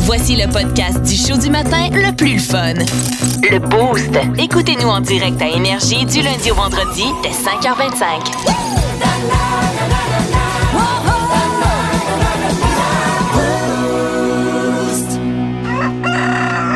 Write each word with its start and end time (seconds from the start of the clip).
Voici 0.00 0.36
le 0.36 0.50
podcast 0.50 1.02
du 1.02 1.14
show 1.16 1.36
du 1.36 1.50
matin 1.50 1.88
le 1.92 2.14
plus 2.14 2.38
fun. 2.38 2.74
Le 3.50 3.58
Boost. 3.58 4.10
Écoutez-nous 4.38 4.88
en 4.88 5.00
direct 5.00 5.40
à 5.42 5.48
Énergie 5.48 6.04
du 6.06 6.22
lundi 6.22 6.50
au 6.50 6.54
vendredi 6.54 7.04
dès 7.22 7.30
5h25. 7.30 8.60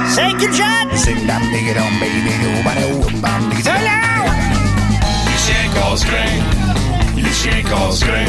C'est 0.08 0.52
Jeanne! 0.52 0.96
chien 5.44 5.70
casse 5.74 6.04
grain. 6.04 6.32
Le 7.16 7.32
chien 7.32 7.62
casse 7.62 8.00
grain. 8.00 8.26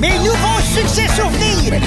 Mes 0.00 0.18
nouveaux 0.18 0.60
succès 0.74 1.06
souvenirs! 1.08 1.80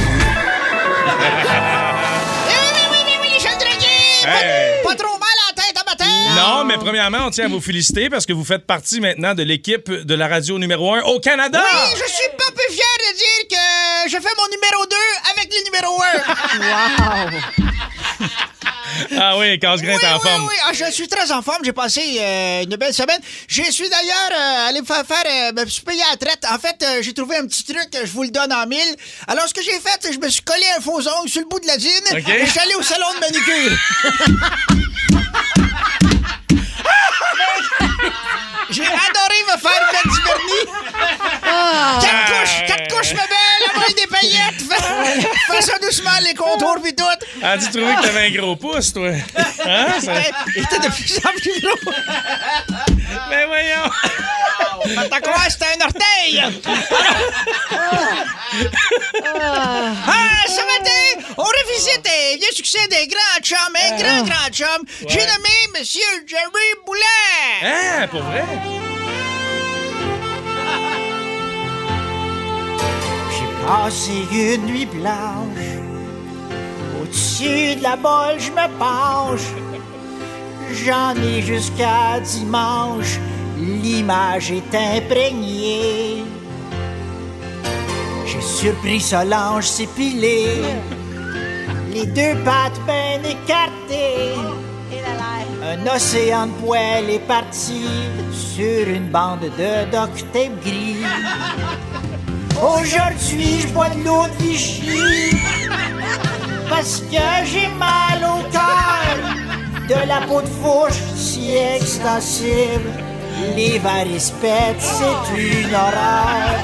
Oui, 1.05 2.51
oui, 2.91 2.97
oui, 3.05 3.13
oui, 3.21 3.27
Michel 3.33 3.57
Draguet! 3.57 4.23
Pas- 4.23 4.29
Hey. 4.43 4.83
Pas, 4.83 4.95
trop 4.95 5.17
mal 5.19 5.29
à 5.29 5.53
la 5.55 5.63
tête 5.63 5.77
à 5.77 5.83
matin! 5.89 6.05
Non, 6.35 6.63
mais 6.65 6.77
premièrement, 6.77 7.27
on 7.27 7.29
tient 7.29 7.45
à 7.45 7.47
vous 7.47 7.61
féliciter 7.61 8.09
parce 8.09 8.25
que 8.25 8.33
vous 8.33 8.43
faites 8.43 8.65
partie 8.65 8.99
maintenant 8.99 9.33
de 9.35 9.43
l'équipe 9.43 9.89
de 9.91 10.15
la 10.15 10.27
radio 10.27 10.57
numéro 10.57 10.93
1 10.95 11.01
au 11.03 11.19
Canada. 11.19 11.63
Oui, 11.63 11.89
je 11.93 12.11
suis 12.11 12.29
pas 12.37 12.51
peu 12.51 12.73
fier 12.73 12.85
de 12.99 13.15
dire 13.17 13.47
que 13.51 14.09
je 14.09 14.17
fais 14.17 14.33
mon 14.35 14.47
numéro 14.49 14.85
2 14.89 14.95
avec 15.31 15.53
le 15.53 15.63
numéro 15.65 16.01
1. 18.19 18.25
Ah 19.19 19.37
oui, 19.37 19.57
Casse-Grain 19.59 19.97
est 19.97 20.05
en 20.07 20.15
oui, 20.15 20.21
forme. 20.29 20.41
Oui, 20.43 20.47
oui, 20.49 20.55
Ah, 20.67 20.73
je 20.73 20.91
suis 20.91 21.07
très 21.07 21.31
en 21.31 21.41
forme. 21.41 21.59
J'ai 21.63 21.73
passé 21.73 22.01
euh, 22.19 22.63
une 22.63 22.75
belle 22.75 22.93
semaine. 22.93 23.19
Je 23.47 23.63
suis 23.71 23.89
d'ailleurs 23.89 24.31
euh, 24.31 24.69
allé 24.69 24.81
me 24.81 24.85
faire 24.85 25.03
faire, 25.05 25.23
euh, 25.25 25.51
me 25.63 25.65
suis 25.69 25.81
payé 25.83 26.01
à 26.03 26.11
la 26.11 26.17
traite. 26.17 26.45
En 26.51 26.59
fait, 26.59 26.75
euh, 26.83 27.01
j'ai 27.01 27.13
trouvé 27.13 27.37
un 27.37 27.45
petit 27.47 27.63
truc, 27.63 27.89
je 27.93 28.11
vous 28.11 28.23
le 28.23 28.29
donne 28.29 28.51
en 28.53 28.65
mille. 28.67 28.95
Alors, 29.27 29.47
ce 29.47 29.53
que 29.53 29.61
j'ai 29.61 29.79
fait, 29.79 29.97
c'est 29.99 30.09
que 30.09 30.13
je 30.15 30.19
me 30.19 30.29
suis 30.29 30.43
collé 30.43 30.63
un 30.77 30.81
faux 30.81 30.99
ongle 31.07 31.29
sur 31.29 31.41
le 31.41 31.47
bout 31.47 31.59
de 31.59 31.67
la 31.67 31.77
dîne 31.77 31.91
OK. 32.11 32.29
et 32.29 32.45
je 32.45 32.51
suis 32.51 32.59
allé 32.59 32.75
au 32.75 32.83
salon 32.83 33.07
de 33.15 33.19
manicure. 33.19 33.77
J'ai 38.69 38.81
adoré 38.83 39.39
me 39.47 39.57
faire 39.59 39.83
mettre 39.93 40.09
du 40.09 40.21
vernis. 40.23 40.65
Quatre 42.01 42.25
couches, 42.27 42.65
couches, 42.97 43.13
ma 43.13 43.23
belle, 43.27 43.81
avec 43.83 43.95
des 43.95 44.07
paillettes. 44.07 44.61
Fais, 44.69 45.55
fais 45.55 45.61
ça 45.61 45.77
doucement, 45.79 46.09
les 46.23 46.33
contours 46.33 46.81
pis 46.83 46.95
tout. 46.95 47.03
Ah, 47.43 47.57
tu 47.57 47.69
trouvais 47.71 47.95
que 47.95 48.01
t'avais 48.01 48.27
un 48.27 48.31
gros 48.31 48.55
pouce, 48.55 48.93
toi? 48.93 49.09
Hein? 49.65 49.87
Ça- 50.01 50.13
Il 50.55 50.63
était 50.63 50.79
de 50.79 50.91
plus 50.93 51.17
en 51.17 51.31
plus 51.31 51.61
gros. 51.61 51.91
Mais 53.29 53.45
voyons! 53.45 53.89
T'as 55.09 55.19
que 55.19 55.29
c'était 55.51 55.65
un 55.81 55.85
orteil! 55.85 56.43
ah, 60.07 60.47
ce 60.47 60.61
matin, 60.61 61.25
on 61.37 61.43
revisite 61.43 62.05
un 62.07 62.37
vieux 62.37 62.51
succès 62.53 62.87
des 62.89 63.07
grands 63.07 63.41
chums, 63.41 63.57
un 63.75 63.95
grand, 63.97 64.23
grand 64.23 64.49
chum. 64.51 64.85
J'ai 65.07 65.25
nommé 65.25 65.79
Monsieur 65.79 66.01
Jerry 66.27 66.71
Boulet. 66.85 67.63
Hein, 67.63 68.07
pour 68.09 68.21
vrai? 68.23 68.43
J'ai 73.65 73.71
passé 73.71 74.11
une 74.31 74.65
nuit 74.67 74.85
blanche. 74.85 75.71
Au-dessus 77.01 77.75
de 77.75 77.81
la 77.81 77.95
bolle, 77.95 78.37
je 78.37 78.51
me 78.51 78.67
penche. 78.77 79.53
J'en 80.71 81.15
ai 81.15 81.41
jusqu'à 81.41 82.19
dimanche. 82.19 83.19
L'image 83.57 84.51
est 84.51 84.75
imprégnée. 84.75 86.23
J'ai 88.27 88.41
surpris 88.41 88.99
Solange 88.99 89.65
s'épiler. 89.65 90.61
Les 91.91 92.05
deux 92.05 92.35
pattes 92.43 92.79
bien 92.85 93.19
écartées. 93.23 94.35
Un 95.63 95.95
océan 95.95 96.47
de 96.47 96.51
poêle 96.63 97.09
est 97.09 97.27
parti 97.27 97.87
sur 98.31 98.87
une 98.87 99.09
bande 99.09 99.41
de 99.57 99.85
duct 99.89 100.25
gris. 100.63 100.97
Aujourd'hui, 102.65 103.61
je 103.61 103.67
bois 103.67 103.89
de 103.89 104.03
l'eau 104.03 104.25
de 104.25 104.43
Vichy 104.43 105.37
parce 106.67 107.01
que 107.11 107.45
j'ai 107.45 107.67
mal 107.67 108.19
au 108.23 108.41
cœur. 108.51 109.17
De 109.87 110.07
la 110.07 110.21
peau 110.25 110.41
de 110.41 110.47
fourche 110.47 110.99
si 111.15 111.55
extensible, 111.55 112.89
les 113.55 113.77
varices 113.77 114.31
pètent, 114.41 114.81
c'est 114.81 115.39
une 115.39 115.75
horreur. 115.75 116.55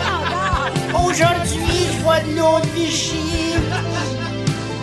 Aujourd'hui, 1.05 1.87
je 1.93 2.03
bois 2.03 2.19
de 2.21 2.35
l'eau 2.35 2.59
de 2.63 2.69
Vichy 2.79 3.53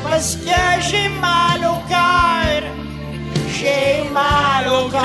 parce 0.09 0.37
que 0.37 0.61
j'ai 0.89 1.09
mal 1.21 1.61
au 1.69 1.79
cœur. 1.89 2.63
J'ai 3.51 4.09
mal 4.13 4.69
au 4.69 4.89
cœur. 4.89 5.03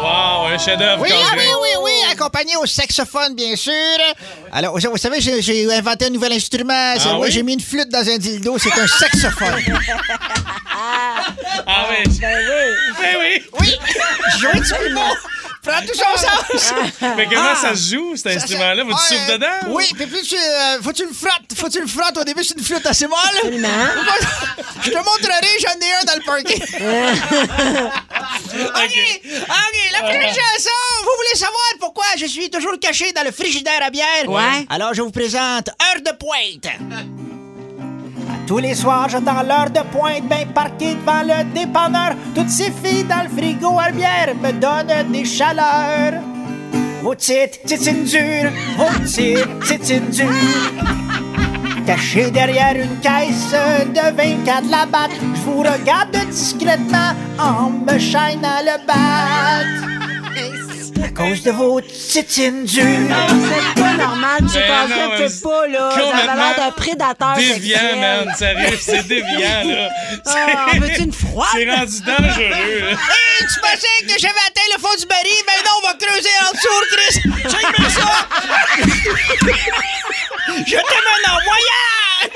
Wow, 0.00 0.46
un 0.54 0.58
chef-d'œuvre, 0.58 1.02
Oui, 1.02 1.12
accompagné 2.14 2.56
au 2.56 2.66
saxophone, 2.66 3.34
bien 3.34 3.56
sûr. 3.56 3.72
Alors, 4.52 4.78
vous 4.78 4.96
savez, 4.96 5.20
j'ai 5.20 5.72
inventé 5.74 6.06
un 6.06 6.10
nouvel 6.10 6.32
instrument. 6.32 6.94
Ah 7.04 7.18
oui? 7.18 7.30
J'ai 7.30 7.42
mis 7.42 7.54
une 7.54 7.60
flûte 7.60 7.88
dans 7.90 8.08
un 8.08 8.18
dildo, 8.18 8.58
c'est 8.58 8.78
un 8.78 8.86
saxophone. 8.86 9.54
Ah 11.66 11.86
oui. 11.90 12.18
Ben 12.20 13.16
oui. 13.20 13.42
Oui, 13.60 13.74
j'ai 14.38 14.46
un. 14.48 14.52
Prends 15.64 15.80
tout 15.80 15.94
son 15.94 16.16
sens. 16.16 16.74
Mais 17.16 17.24
comment 17.26 17.40
Ah. 17.52 17.56
ça 17.56 17.74
se 17.74 17.94
joue, 17.94 18.16
cet 18.16 18.36
instrument-là? 18.36 18.82
Faut-tu 18.84 18.94
Ouais, 18.94 19.18
souffles 19.18 19.32
dedans? 19.32 19.46
Oui, 19.68 19.84
puis 19.96 20.06
plus 20.06 20.22
tu, 20.22 20.36
euh, 20.36 20.82
faut 20.82 20.90
que 20.90 20.96
tu 20.96 21.06
le 21.06 21.12
frottes. 21.14 21.54
Faut 21.56 21.66
que 21.66 21.72
tu 21.72 21.80
le 21.80 21.86
frottes. 21.86 22.16
Au 22.18 22.24
début, 22.24 22.44
c'est 22.44 22.56
une 22.58 22.64
flûte 22.64 22.84
assez 22.86 23.06
molle. 23.06 23.18
Je 24.82 24.90
te 24.90 24.96
montrerai, 24.96 25.58
j'en 25.60 25.70
ai 25.80 25.92
un 26.00 26.04
dans 26.04 26.14
le 26.16 26.24
parking. 26.24 26.62
OK, 28.54 29.20
OK, 29.34 29.92
la 29.92 29.98
première 30.00 30.28
chanson. 30.28 30.70
Vous 31.02 31.10
voulez 31.16 31.34
savoir 31.36 31.64
pourquoi 31.80 32.04
je 32.18 32.26
suis 32.26 32.50
toujours 32.50 32.78
caché 32.80 33.12
dans 33.12 33.22
le 33.24 33.32
frigidaire 33.32 33.80
à 33.82 33.90
bière? 33.90 34.28
Ouais. 34.28 34.66
Alors, 34.68 34.94
je 34.94 35.02
vous 35.02 35.10
présente 35.10 35.68
Heure 35.68 36.00
de 36.04 36.12
pointe. 36.18 36.66
Tous 38.46 38.58
les 38.58 38.74
soirs, 38.74 39.08
j'attends 39.08 39.42
l'heure 39.42 39.70
de 39.70 39.80
pointe, 39.90 40.28
bien 40.28 40.46
parqué 40.54 40.94
devant 40.94 41.22
le 41.22 41.44
dépanneur. 41.54 42.14
Toutes 42.34 42.50
ces 42.50 42.70
filles 42.70 43.04
dans 43.04 43.22
le 43.22 43.30
frigo 43.30 43.78
à 43.78 43.90
bière 43.90 44.34
me 44.42 44.52
donnent 44.52 45.12
des 45.12 45.24
chaleurs. 45.24 46.20
Vos 47.02 47.14
petites 47.14 47.62
tétines 47.64 48.04
dures, 48.04 48.50
vos 48.76 49.00
petites 49.00 49.66
tétines 49.66 50.10
dures. 50.10 50.28
Caché 51.86 52.30
derrière 52.30 52.76
une 52.76 52.98
caisse 53.00 53.52
de 53.52 54.16
24 54.16 54.70
la 54.70 54.86
batte, 54.86 55.10
je 55.34 55.40
vous 55.40 55.58
regarde 55.58 56.16
discrètement 56.30 57.12
en 57.38 57.70
me 57.70 57.98
chaînant 57.98 58.60
le 58.62 58.86
bat. 58.86 60.03
À 61.16 61.16
cause 61.16 61.42
de 61.44 61.50
vos 61.52 61.80
tétines 61.80 62.64
dures. 62.64 62.84
C'est 62.84 63.80
pas 63.80 63.92
normal, 63.94 64.38
tu 64.40 64.54
Ben 64.58 64.88
pas, 65.42 65.66
là. 65.68 65.90
Ça 65.92 66.00
avait 66.16 66.26
l'air 66.36 66.54
d'un 66.56 66.70
prédateur 66.72 67.34
Déviant, 67.36 67.78
sexuel. 67.78 67.98
man. 68.00 68.34
Sérieux, 68.36 68.78
c'est 68.80 69.06
déviant, 69.08 69.62
là. 69.64 69.88
Ah, 70.26 70.66
C'est- 70.72 70.78
veux-tu 70.80 71.02
une 71.02 71.12
froide? 71.12 71.48
C'est 71.52 71.70
rendu 71.70 72.00
dangereux, 72.00 72.80
là. 72.80 72.90
Hey, 73.36 73.46
tu 73.46 73.60
pensais 73.60 74.06
que 74.14 74.18
j'avais 74.20 74.44
atteint 74.46 74.68
le 74.76 74.80
fond 74.80 74.94
du 74.98 75.06
baril? 75.06 75.42
Ben 75.46 75.62
non, 75.64 75.72
on 75.82 75.86
va 75.86 75.94
creuser 75.94 76.34
en 76.40 76.50
dessous, 76.52 76.82
Chris! 76.92 77.14
Check-moi 77.50 77.88
ça! 77.90 78.08
Je 80.66 80.76
te 80.76 80.98
mène 81.04 81.26
en 81.28 81.38
voyage! 81.44 82.30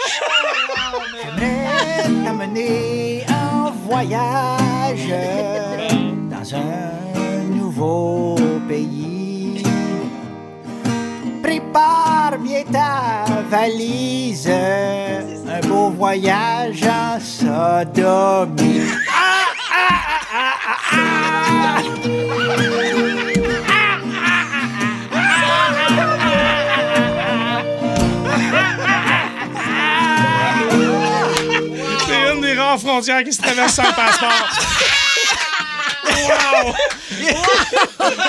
J'aimerais 1.37 2.25
t'amener 2.25 3.25
en 3.31 3.71
voyage 3.87 5.09
dans 6.31 6.55
un 6.57 6.98
nouveau 7.89 8.37
pays. 8.69 9.63
Prépare 11.43 12.39
bien 12.39 12.63
ta 12.71 13.25
valise, 13.49 14.49
un 14.49 15.67
beau 15.67 15.91
voyage 15.91 16.83
en 16.85 17.19
sodomie. 17.21 18.83
Ah, 19.09 19.47
ah, 19.73 20.05
ah, 20.35 20.57
ah. 20.71 21.09
trois 32.69 32.77
frontières 32.77 33.25
qui 33.25 33.33
se 33.33 33.41
traversent 33.41 33.77
sans 33.77 33.93
passeport. 33.95 34.98
Wow! 36.11 36.75
Man! 38.17 38.28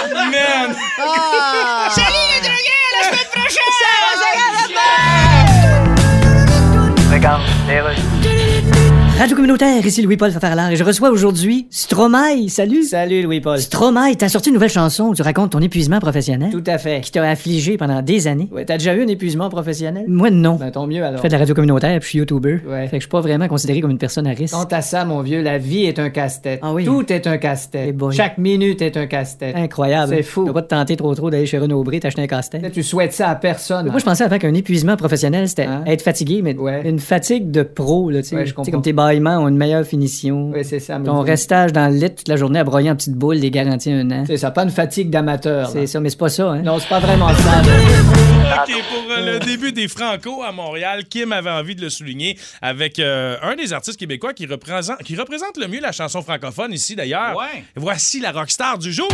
Communautaire, 9.40 9.86
ici 9.86 10.02
Louis-Paul 10.02 10.32
Fafarlard 10.32 10.70
et 10.72 10.76
je 10.76 10.84
reçois 10.84 11.12
aujourd'hui 11.12 11.66
Stromae. 11.70 12.50
Salut. 12.50 12.84
Salut 12.84 13.22
Louis-Paul. 13.22 13.58
Stromae, 13.58 14.16
t'as 14.18 14.28
sorti 14.28 14.50
une 14.50 14.56
nouvelle 14.56 14.70
chanson 14.70 15.06
où 15.06 15.16
tu 15.16 15.22
racontes 15.22 15.52
ton 15.52 15.62
épuisement 15.62 16.00
professionnel. 16.00 16.50
Tout 16.52 16.62
à 16.68 16.78
fait. 16.78 17.00
Qui 17.00 17.12
t'a 17.14 17.24
affligé 17.24 17.78
pendant 17.78 18.02
des 18.02 18.28
années. 18.28 18.50
Ouais, 18.52 18.66
t'as 18.66 18.78
déjà 18.78 18.94
eu 18.96 19.02
un 19.02 19.08
épuisement 19.08 19.48
professionnel? 19.50 20.04
Moi, 20.10 20.30
non. 20.30 20.56
Ben 20.56 20.72
tant 20.72 20.86
mieux 20.88 21.02
alors. 21.06 21.16
Je 21.16 21.22
fais 21.22 21.30
de 21.30 21.34
la 21.34 21.40
radio 21.40 21.56
communautaire 21.56 21.98
puis 22.00 22.06
je 22.06 22.10
suis 22.10 22.20
YouTuber. 22.20 22.60
Ouais. 22.68 22.82
Fait 22.88 22.98
que 22.98 23.04
je 23.04 23.04
suis 23.04 23.10
pas 23.10 23.22
vraiment 23.22 23.48
considéré 23.48 23.80
comme 23.80 23.92
une 23.92 23.98
personne 23.98 24.28
à 24.28 24.32
risque. 24.32 24.54
Quant 24.54 24.66
à 24.72 24.82
ça, 24.82 25.06
mon 25.06 25.22
vieux, 25.22 25.42
la 25.42 25.58
vie 25.58 25.86
est 25.86 26.00
un 26.00 26.10
casse-tête. 26.10 26.60
Ah 26.62 26.74
oui. 26.74 26.84
Tout 26.84 27.06
est 27.14 27.26
un 27.26 27.36
Eh 27.36 27.40
casse-tête. 27.40 27.96
boy. 27.96 28.14
Chaque 28.14 28.38
minute 28.40 28.82
est 28.82 28.98
un 28.98 29.08
casse-tête. 29.08 29.56
Incroyable. 29.56 30.16
C'est 30.18 30.24
fou. 30.24 30.48
Tu 30.48 30.52
pas 30.54 30.64
te 30.64 30.68
tenter 30.68 30.98
trop 30.98 31.16
trop 31.16 31.30
d'aller 31.30 31.46
chez 31.46 31.60
Renaud 31.60 31.82
Bré 31.86 32.02
t'acheter 32.02 32.22
un 32.24 32.28
casse-tête. 32.28 32.70
Tu 32.74 32.84
souhaites 32.84 33.14
ça 33.14 33.30
à 33.30 33.36
personne. 33.36 33.86
Moi, 33.90 34.00
je 34.00 34.04
pensais 34.06 34.26
avant 34.26 34.38
qu'un 34.38 34.54
épuisement 34.54 34.98
professionnel, 34.98 35.48
c'était 35.48 35.64
Hein? 35.64 35.84
être 35.88 36.02
fatigué, 36.02 36.42
mais 36.44 36.58
Ouais. 36.58 36.82
une 36.84 37.00
fatigue 37.00 37.52
de 37.52 37.64
pro, 37.64 38.10
là, 38.10 38.22
tu 38.22 38.30
sais. 38.30 38.36
Ouais, 38.36 38.46
comme 38.70 38.82
tes 38.82 38.92
ont 39.38 39.48
une 39.48 39.58
meilleure 39.58 39.86
finition. 39.86 40.52
Oui, 40.54 40.64
c'est 40.64 40.80
ça. 40.80 41.00
Ton 41.00 41.22
restage 41.22 41.74
dans 41.74 41.92
le 41.92 41.98
lit 41.98 42.14
toute 42.14 42.28
la 42.28 42.38
journée 42.38 42.60
à 42.60 42.64
broyer 42.64 42.90
en 42.90 42.96
petites 42.96 43.16
boules 43.16 43.40
des 43.40 43.52
garanties 43.52 43.92
un 43.92 44.10
an. 44.12 44.24
C'est 44.26 44.38
ça, 44.38 44.52
pas 44.52 44.64
une 44.64 44.70
fatigue 44.70 45.10
d'amateur. 45.10 45.70
C'est 45.70 45.88
ça, 45.88 46.00
mais 46.00 46.10
c'est 46.10 46.20
pas 46.20 46.30
ça, 46.30 46.52
hein. 46.52 46.62
Non, 46.62 46.80
c'est 46.80 46.90
pas 46.90 47.00
vraiment 47.00 47.30
ça. 47.30 47.62
OK, 47.62 48.74
pour 48.90 49.12
euh, 49.18 49.34
le 49.34 49.40
début 49.40 49.72
des 49.72 49.88
Franco 49.88 50.44
à 50.44 50.52
Montréal, 50.52 51.06
Kim 51.10 51.32
avait 51.32 51.50
envie 51.50 51.76
de 51.76 51.82
le 51.82 51.90
souligner 51.90 52.38
avec 52.62 53.00
euh, 53.00 53.38
un 53.42 53.56
des 53.56 53.74
artistes 53.74 54.00
québécois 54.00 54.34
qui 54.34 54.46
représente, 54.46 55.04
qui 55.04 55.16
représente 55.16 55.58
le 55.58 55.68
mieux 55.68 55.82
la 55.82 55.92
chanson 55.92 56.22
francophone 56.22 56.74
ici 56.74 56.96
d'ailleurs. 56.96 57.36
Ouais. 57.38 57.64
Voici 57.76 58.20
la 58.20 58.32
rockstar 58.32 58.78
du 58.78 58.92
jour. 58.92 59.10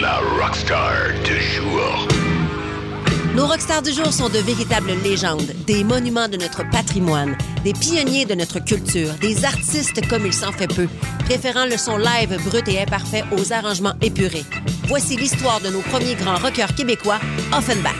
La 0.00 0.18
rockstar 0.40 0.92
du 1.24 1.40
jour. 1.40 2.08
Nos 3.36 3.46
rockstars 3.46 3.82
du 3.82 3.92
jour 3.92 4.14
sont 4.14 4.30
de 4.30 4.38
véritables 4.38 4.92
légendes, 5.04 5.52
des 5.66 5.84
monuments 5.84 6.26
de 6.26 6.38
notre 6.38 6.66
patrimoine, 6.70 7.36
des 7.64 7.74
pionniers 7.74 8.24
de 8.24 8.34
notre 8.34 8.60
culture, 8.60 9.12
des 9.20 9.44
artistes 9.44 10.08
comme 10.08 10.24
il 10.24 10.32
s'en 10.32 10.52
fait 10.52 10.66
peu, 10.66 10.88
préférant 11.26 11.66
le 11.66 11.76
son 11.76 11.98
live 11.98 12.34
brut 12.48 12.66
et 12.66 12.80
imparfait 12.80 13.24
aux 13.32 13.52
arrangements 13.52 13.92
épurés. 14.00 14.46
Voici 14.84 15.18
l'histoire 15.18 15.60
de 15.60 15.68
nos 15.68 15.82
premiers 15.82 16.14
grands 16.14 16.38
rockers 16.38 16.74
québécois, 16.74 17.20
Offenbach. 17.52 17.92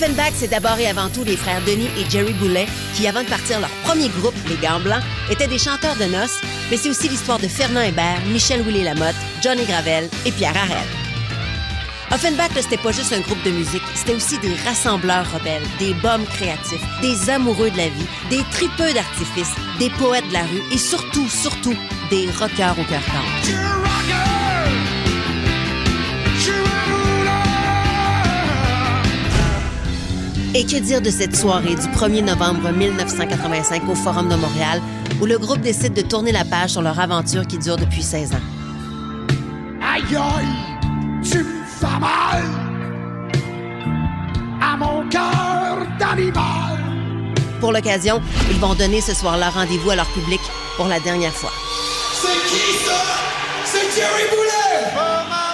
Offenbach, 0.00 0.32
c'est 0.34 0.48
d'abord 0.48 0.78
et 0.78 0.86
avant 0.86 1.10
tout 1.10 1.24
les 1.24 1.36
frères 1.36 1.60
Denis 1.66 1.90
et 1.98 2.08
Jerry 2.08 2.32
Boulet 2.32 2.66
qui, 2.94 3.06
avant 3.06 3.22
de 3.22 3.28
partir 3.28 3.60
leur 3.60 3.68
premier 3.84 4.08
groupe, 4.08 4.34
les 4.48 4.56
Gants 4.56 4.80
Blancs, 4.80 5.02
étaient 5.30 5.46
des 5.46 5.58
chanteurs 5.58 5.96
de 5.96 6.04
noces, 6.04 6.40
mais 6.70 6.78
c'est 6.78 6.88
aussi 6.88 7.06
l'histoire 7.06 7.38
de 7.38 7.48
Fernand 7.48 7.82
Hébert, 7.82 8.18
Michel 8.32 8.62
Willy-Lamotte, 8.62 9.14
Johnny 9.42 9.66
Gravel 9.66 10.08
et 10.24 10.32
Pierre 10.32 10.56
Harel. 10.56 10.86
Offenbach, 12.12 12.48
c'était 12.56 12.78
pas 12.78 12.92
juste 12.92 13.12
un 13.12 13.20
groupe 13.20 13.42
de 13.44 13.50
musique, 13.50 13.82
c'était 13.94 14.14
aussi 14.14 14.38
des 14.38 14.54
rassembleurs 14.64 15.30
rebelles, 15.34 15.68
des 15.78 15.92
bombes 15.92 16.26
créatifs, 16.30 16.82
des 17.02 17.28
amoureux 17.28 17.70
de 17.70 17.76
la 17.76 17.88
vie, 17.88 18.06
des 18.30 18.42
tripeux 18.52 18.94
d'artifice, 18.94 19.52
des 19.78 19.90
poètes 19.90 20.26
de 20.28 20.32
la 20.32 20.44
rue 20.44 20.62
et 20.72 20.78
surtout, 20.78 21.28
surtout, 21.28 21.76
des 22.08 22.26
rockers 22.38 22.78
au 22.78 22.84
cœur 22.84 23.02
tendre. 23.04 23.89
Et 30.52 30.64
que 30.64 30.76
dire 30.78 31.00
de 31.00 31.10
cette 31.10 31.36
soirée 31.36 31.76
du 31.76 31.86
1er 31.86 32.24
novembre 32.24 32.72
1985 32.72 33.88
au 33.88 33.94
Forum 33.94 34.28
de 34.28 34.34
Montréal, 34.34 34.82
où 35.20 35.26
le 35.26 35.38
groupe 35.38 35.60
décide 35.60 35.92
de 35.92 36.02
tourner 36.02 36.32
la 36.32 36.44
page 36.44 36.70
sur 36.70 36.82
leur 36.82 36.98
aventure 36.98 37.46
qui 37.46 37.56
dure 37.56 37.76
depuis 37.76 38.02
16 38.02 38.32
ans? 38.32 38.40
Aïe 39.80 40.02
aïe, 40.16 40.48
tu 41.22 41.38
me 41.38 41.64
fais 41.64 41.98
mal 42.00 42.42
à 44.60 44.76
mon 44.76 45.08
cœur 45.08 45.86
d'animal. 46.00 46.78
Pour 47.60 47.72
l'occasion, 47.72 48.20
ils 48.50 48.58
vont 48.58 48.74
donner 48.74 49.00
ce 49.00 49.14
soir-là 49.14 49.50
rendez-vous 49.50 49.90
à 49.90 49.96
leur 49.96 50.08
public 50.08 50.40
pour 50.76 50.88
la 50.88 50.98
dernière 50.98 51.32
fois. 51.32 51.52
C'est 52.12 52.48
qui 52.48 52.84
ça? 52.84 53.00
C'est 53.64 54.00
Jerry 54.00 54.24
Boulet! 54.30 55.49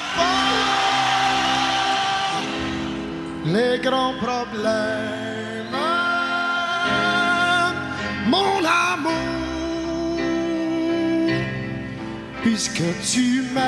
Les 3.57 3.79
grands 3.79 4.13
problèmes, 4.21 5.73
mon 8.27 8.59
amour, 8.59 10.19
puisque 12.43 12.83
tu 13.11 13.45
m'aimes. 13.55 13.65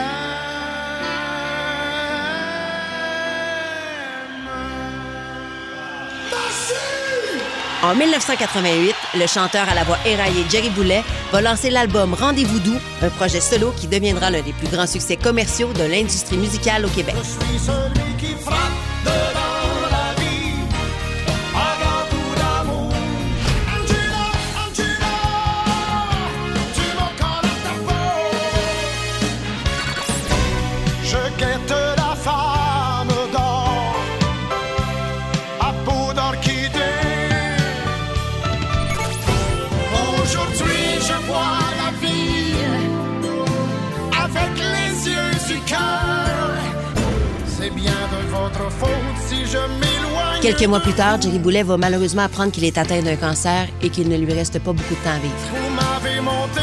Merci! 6.30 6.74
En 7.82 7.94
1988, 7.94 8.94
le 9.14 9.26
chanteur 9.26 9.66
à 9.70 9.74
la 9.74 9.84
voix 9.84 9.96
éraillée 10.04 10.44
Jerry 10.50 10.68
Boulet 10.68 11.02
va 11.32 11.40
lancer 11.40 11.70
l'album 11.70 12.12
Rendez-vous 12.12 12.58
doux, 12.58 12.78
un 13.00 13.08
projet 13.08 13.40
solo 13.40 13.72
qui 13.74 13.86
deviendra 13.86 14.30
l'un 14.30 14.42
des 14.42 14.52
plus 14.52 14.68
grands 14.68 14.86
succès 14.86 15.16
commerciaux 15.16 15.72
de 15.72 15.84
l'industrie 15.84 16.36
musicale 16.36 16.84
au 16.84 16.90
Québec. 16.90 17.14
Je 17.16 17.46
suis 17.46 17.58
celui 17.58 18.16
qui 18.18 18.34
frappe 18.42 18.87
Quelques 50.48 50.64
mois 50.66 50.80
plus 50.80 50.94
tard, 50.94 51.20
Jerry 51.20 51.38
Boulet 51.38 51.62
va 51.62 51.76
malheureusement 51.76 52.22
apprendre 52.22 52.50
qu'il 52.50 52.64
est 52.64 52.78
atteint 52.78 53.02
d'un 53.02 53.16
cancer 53.16 53.68
et 53.82 53.90
qu'il 53.90 54.08
ne 54.08 54.16
lui 54.16 54.32
reste 54.32 54.58
pas 54.60 54.72
beaucoup 54.72 54.94
de 54.94 55.04
temps 55.04 55.10
à 55.10 55.18
vivre. 55.18 55.34
Vous 55.52 55.74
m'avez 55.74 56.20
monté 56.22 56.62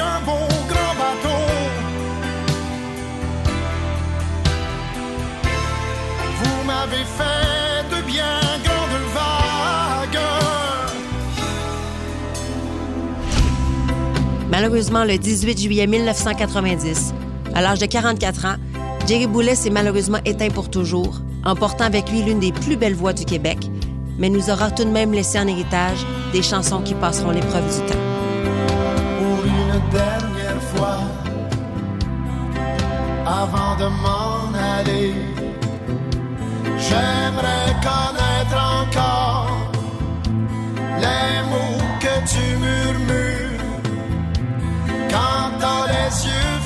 un 0.00 0.20
beau 0.24 0.46
grand 0.68 0.94
bateau. 0.94 1.28
Vous 6.40 6.64
m'avez 6.64 7.04
fait 7.16 7.96
de 7.96 8.02
bien 8.06 8.38
grandes 8.62 9.12
vagues. 9.12 10.22
Malheureusement, 14.48 15.02
le 15.02 15.18
18 15.18 15.60
juillet 15.60 15.88
1990, 15.88 17.14
à 17.52 17.62
l'âge 17.62 17.80
de 17.80 17.86
44 17.86 18.44
ans, 18.44 18.56
Jerry 19.08 19.26
Boulet 19.26 19.56
s'est 19.56 19.70
malheureusement 19.70 20.20
éteint 20.24 20.50
pour 20.50 20.70
toujours, 20.70 21.20
emportant 21.44 21.84
avec 21.84 22.10
lui 22.10 22.22
l'une 22.22 22.40
des 22.40 22.52
plus 22.52 22.76
belles 22.76 22.94
voix 22.94 23.12
du 23.12 23.24
Québec, 23.24 23.58
mais 24.18 24.28
nous 24.28 24.50
aura 24.50 24.70
tout 24.70 24.84
de 24.84 24.90
même 24.90 25.12
laissé 25.12 25.38
en 25.38 25.46
héritage 25.46 26.04
des 26.32 26.42
chansons 26.42 26.80
qui 26.82 26.94
passeront 26.94 27.30
l'épreuve 27.30 27.64
du 27.64 27.86
temps. 27.86 27.98
Pour 29.18 29.44
une 29.44 29.80
dernière 29.90 30.62
fois, 30.74 30.98
avant 33.26 33.76
de 33.76 33.88
m'en 34.02 34.58
aller, 34.78 35.14
j'aimerais 36.78 37.74
connaître 37.82 38.56
encore 38.82 39.70
les 41.00 41.42
mots 41.50 41.84
que 42.00 42.28
tu 42.28 42.56
murmures 42.58 43.62
quand 45.10 45.58
t'as 45.60 45.86
les 45.86 46.26
yeux 46.26 46.57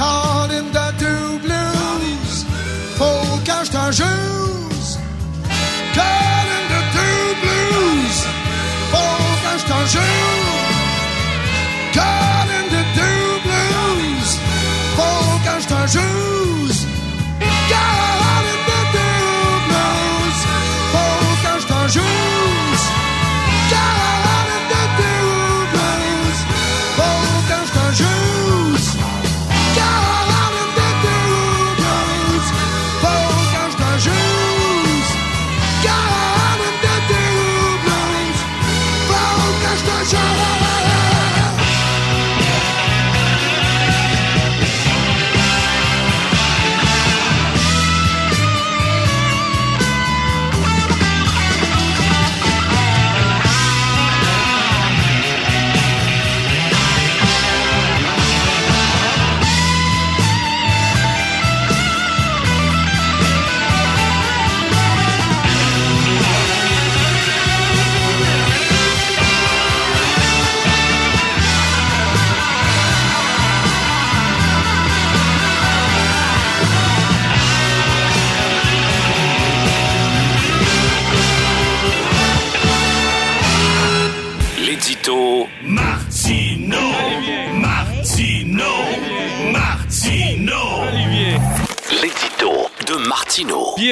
Call 0.00 0.50
in 0.50 0.72
the 0.72 0.94
two 0.98 1.38
blues. 1.40 2.46
Faut 2.96 3.38
que 3.44 3.64
je 3.66 3.70
te 3.70 3.92
juse. 3.98 4.96
Call 5.92 6.46
in 6.56 6.64
the 6.72 6.82
two 6.96 7.24
blues. 7.42 8.18
Faut 8.92 9.36
que 9.44 9.86
je. 9.92 10.39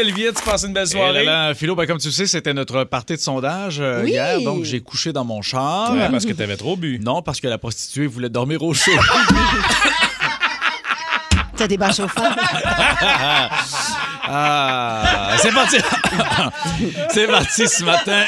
Olivier, 0.00 0.30
tu 0.36 0.42
passes 0.42 0.64
une 0.64 0.72
belle 0.72 0.84
Et 0.84 0.90
soirée? 0.90 1.24
là, 1.24 1.48
là, 1.48 1.54
Philo, 1.54 1.74
ben, 1.74 1.86
comme 1.86 1.98
tu 1.98 2.08
le 2.08 2.12
sais, 2.12 2.26
c'était 2.26 2.52
notre 2.54 2.84
partie 2.84 3.14
de 3.14 3.18
sondage 3.20 3.78
euh, 3.80 4.02
Oui. 4.04 4.10
hier, 4.10 4.40
donc 4.42 4.64
j'ai 4.64 4.80
couché 4.80 5.12
dans 5.12 5.24
mon 5.24 5.40
char. 5.42 5.92
Ouais, 5.92 6.08
parce 6.10 6.24
que 6.26 6.32
t'avais 6.32 6.56
trop 6.56 6.76
bu. 6.76 6.98
Non, 7.02 7.22
parce 7.22 7.40
que 7.40 7.48
la 7.48 7.58
prostituée 7.58 8.06
voulait 8.06 8.28
dormir 8.28 8.62
au 8.62 8.74
chaud. 8.74 8.90
T'as 11.56 11.66
des 11.66 11.76
bas 11.76 11.90
chauffants. 11.90 12.22
Ah, 14.30 15.36
c'est 15.40 15.52
parti. 15.52 15.76
c'est 17.10 17.26
parti 17.26 17.66
ce 17.68 17.84
matin. 17.84 18.24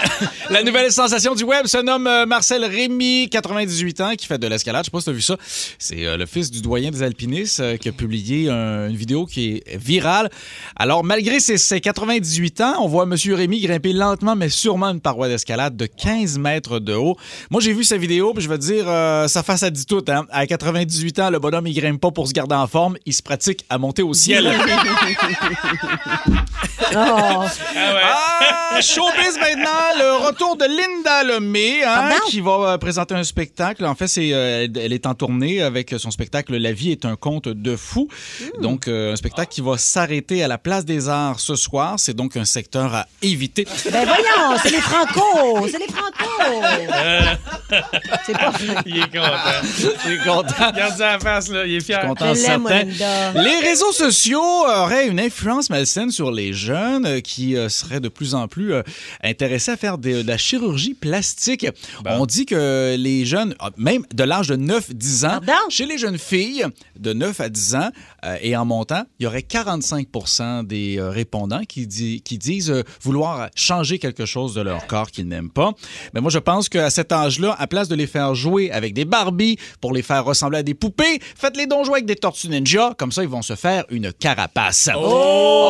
La 0.48 0.62
nouvelle 0.62 0.90
sensation 0.92 1.34
du 1.34 1.44
web 1.44 1.66
se 1.66 1.78
nomme 1.78 2.06
euh, 2.06 2.26
Marcel 2.26 2.64
Rémy, 2.64 3.28
98 3.30 4.00
ans, 4.00 4.12
qui 4.16 4.26
fait 4.26 4.38
de 4.38 4.46
l'escalade. 4.46 4.84
Je 4.84 4.86
sais 4.86 4.90
pas 4.90 4.98
si 4.98 5.04
tu 5.04 5.10
as 5.10 5.14
vu 5.14 5.20
ça. 5.20 5.36
C'est 5.78 6.06
euh, 6.06 6.16
le 6.16 6.26
fils 6.26 6.50
du 6.50 6.62
doyen 6.62 6.90
des 6.90 7.02
alpinistes 7.02 7.60
euh, 7.60 7.76
qui 7.76 7.88
a 7.88 7.92
publié 7.92 8.48
un- 8.50 8.88
une 8.88 8.96
vidéo 8.96 9.26
qui 9.26 9.62
est 9.66 9.76
virale. 9.76 10.30
Alors, 10.76 11.04
malgré 11.04 11.40
ses, 11.40 11.58
ses 11.58 11.80
98 11.80 12.60
ans, 12.62 12.74
on 12.80 12.88
voit 12.88 13.04
M. 13.04 13.14
Rémy 13.34 13.60
grimper 13.60 13.92
lentement, 13.92 14.36
mais 14.36 14.48
sûrement 14.48 14.86
une 14.88 15.00
paroi 15.00 15.28
d'escalade 15.28 15.76
de 15.76 15.86
15 15.86 16.38
mètres 16.38 16.78
de 16.78 16.94
haut. 16.94 17.16
Moi, 17.50 17.60
j'ai 17.60 17.72
vu 17.72 17.84
sa 17.84 17.96
vidéo, 17.96 18.32
puis 18.34 18.42
je 18.42 18.48
vais 18.48 18.58
dire, 18.58 18.86
sa 19.28 19.42
face 19.42 19.62
a 19.62 19.70
dit 19.70 19.86
tout. 19.86 20.04
Hein. 20.08 20.26
À 20.30 20.46
98 20.46 21.18
ans, 21.20 21.30
le 21.30 21.38
bonhomme, 21.38 21.66
il 21.66 21.74
grimpe 21.74 22.00
pas 22.00 22.10
pour 22.10 22.26
se 22.28 22.32
garder 22.32 22.54
en 22.54 22.66
forme. 22.66 22.96
Il 23.06 23.12
se 23.14 23.22
pratique 23.22 23.64
à 23.68 23.78
monter 23.78 24.02
au 24.02 24.14
ciel. 24.14 24.50
Oh. 26.92 26.96
Ah 26.96 27.44
ouais. 27.46 28.00
Ah, 28.72 28.80
showbiz 28.80 29.38
maintenant, 29.38 29.70
le 29.98 30.26
retour 30.26 30.56
de 30.56 30.64
Linda 30.64 31.22
Lemay, 31.24 31.82
hein, 31.84 32.08
Pardon? 32.08 32.14
qui 32.28 32.40
va 32.40 32.50
euh, 32.52 32.78
présenter 32.78 33.14
un 33.14 33.22
spectacle. 33.22 33.84
En 33.84 33.94
fait, 33.94 34.08
c'est, 34.08 34.30
euh, 34.32 34.66
elle- 34.74 34.92
est 34.92 35.06
en 35.06 35.14
tournée 35.14 35.62
avec 35.62 35.94
son 35.98 36.10
spectacle 36.10 36.56
La 36.56 36.72
vie 36.72 36.90
est 36.90 37.04
un 37.04 37.16
conte 37.16 37.48
de 37.48 37.76
fou. 37.76 38.08
Hmm. 38.40 38.62
Donc, 38.62 38.88
euh, 38.88 39.12
un 39.12 39.16
spectacle 39.16 39.52
qui 39.52 39.60
va 39.60 39.76
s'arrêter 39.78 40.42
à 40.42 40.48
la 40.48 40.58
Place 40.58 40.84
des 40.84 41.08
Arts 41.08 41.38
ce 41.40 41.54
soir. 41.54 41.94
C'est 41.98 42.14
donc 42.14 42.36
un 42.36 42.44
secteur 42.44 42.92
à 42.94 43.06
éviter. 43.22 43.66
Ben 43.92 44.04
voyons, 44.06 44.58
c'est 44.62 44.70
les 44.70 44.80
Franco. 44.80 45.68
C'est 45.70 45.78
les 45.78 45.86
Franco. 45.86 46.64
C'est 48.26 48.32
pas 48.36 48.52
Il 48.86 48.98
est 48.98 49.02
content. 49.02 49.60
Je 49.62 50.08
suis 50.08 50.18
content. 50.24 50.66
Regarde 50.72 50.98
la 50.98 51.18
face, 51.20 51.48
là. 51.50 51.64
Il 51.66 51.76
est 51.76 51.80
fier. 51.80 52.00
content 52.00 52.34
Je 52.34 52.40
l'aime, 52.40 52.66
certain. 52.66 52.84
Linda. 52.84 53.32
Les 53.42 53.60
réseaux 53.68 53.92
sociaux 53.92 54.42
auraient 54.42 55.06
une 55.06 55.20
influence 55.20 55.70
malsaine 55.80 56.10
sur 56.10 56.30
les 56.30 56.52
jeunes 56.52 57.06
euh, 57.06 57.20
qui 57.20 57.56
euh, 57.56 57.68
seraient 57.70 58.00
de 58.00 58.08
plus 58.08 58.34
en 58.34 58.48
plus 58.48 58.74
euh, 58.74 58.82
intéressés 59.24 59.70
à 59.70 59.76
faire 59.78 59.96
de, 59.96 60.20
de 60.22 60.28
la 60.28 60.36
chirurgie 60.36 60.92
plastique. 60.94 61.66
On 62.04 62.26
dit 62.26 62.44
que 62.44 62.96
les 62.98 63.24
jeunes, 63.24 63.54
ah, 63.60 63.70
même 63.78 64.04
de 64.12 64.24
l'âge 64.24 64.48
de 64.48 64.56
9-10 64.56 65.24
ans, 65.26 65.28
Pardon? 65.40 65.52
chez 65.70 65.86
les 65.86 65.96
jeunes 65.96 66.18
filles 66.18 66.66
de 66.98 67.12
9 67.14 67.40
à 67.40 67.48
10 67.48 67.74
ans 67.76 67.88
euh, 68.26 68.36
et 68.42 68.54
en 68.56 68.66
montant, 68.66 69.04
il 69.18 69.24
y 69.24 69.26
aurait 69.26 69.40
45% 69.40 70.66
des 70.66 70.98
euh, 70.98 71.08
répondants 71.10 71.62
qui, 71.66 71.86
dit- 71.86 72.20
qui 72.20 72.36
disent 72.36 72.70
euh, 72.70 72.82
vouloir 73.00 73.48
changer 73.54 73.98
quelque 73.98 74.26
chose 74.26 74.52
de 74.54 74.60
leur 74.60 74.86
corps 74.86 75.10
qu'ils 75.10 75.28
n'aiment 75.28 75.50
pas. 75.50 75.72
Mais 76.12 76.20
moi, 76.20 76.30
je 76.30 76.38
pense 76.38 76.68
qu'à 76.68 76.90
cet 76.90 77.10
âge-là, 77.10 77.56
à 77.58 77.66
place 77.66 77.88
de 77.88 77.94
les 77.94 78.06
faire 78.06 78.34
jouer 78.34 78.70
avec 78.70 78.92
des 78.92 79.06
Barbies 79.06 79.56
pour 79.80 79.94
les 79.94 80.02
faire 80.02 80.24
ressembler 80.26 80.58
à 80.58 80.62
des 80.62 80.74
poupées, 80.74 81.20
faites-les 81.36 81.66
donc 81.66 81.86
jouer 81.86 81.94
avec 81.94 82.06
des 82.06 82.16
tortues 82.16 82.48
ninja. 82.48 82.94
Comme 82.98 83.12
ça, 83.12 83.22
ils 83.22 83.28
vont 83.30 83.40
se 83.42 83.56
faire 83.56 83.84
une 83.90 84.12
carapace. 84.12 84.90
Oh! 84.94 85.69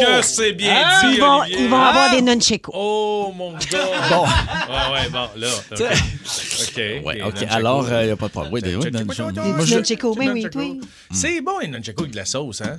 Que 0.00 0.22
c'est 0.22 0.52
bien 0.52 0.74
Hein? 0.86 1.00
dit, 1.08 1.14
Ils 1.14 1.20
vont, 1.20 1.40
Olivier. 1.40 1.58
ils 1.62 1.68
vont 1.68 1.80
avoir 1.80 2.10
des 2.10 2.22
nunchakus. 2.22 2.72
Oh, 2.74 3.32
mon 3.34 3.52
gars. 3.70 3.86
Bon. 4.10 4.22
Ouais, 4.22 4.92
ouais, 4.92 5.08
bon, 5.10 5.28
là. 5.36 5.48
OK. 5.72 5.80
OK. 5.80 6.76
Ouais, 6.76 7.00
ok, 7.22 7.28
OK. 7.28 7.34
nunchaku. 7.40 7.54
Alors, 7.54 7.88
il 8.00 8.04
n'y 8.06 8.10
a 8.10 8.16
pas 8.16 8.26
de 8.26 8.30
problème. 8.32 8.52
Oui, 8.52 8.62
Des 8.62 8.76
nunchaku. 8.76 9.32
Des 9.32 9.74
nunchakus. 9.74 10.16
Oui, 10.16 10.28
oui, 10.28 10.46
oui. 10.54 10.80
C'est 11.12 11.40
bon, 11.40 11.58
les 11.60 11.68
nunchaku 11.68 12.02
avec 12.02 12.12
de 12.12 12.16
la 12.16 12.24
sauce, 12.26 12.60
hein? 12.60 12.78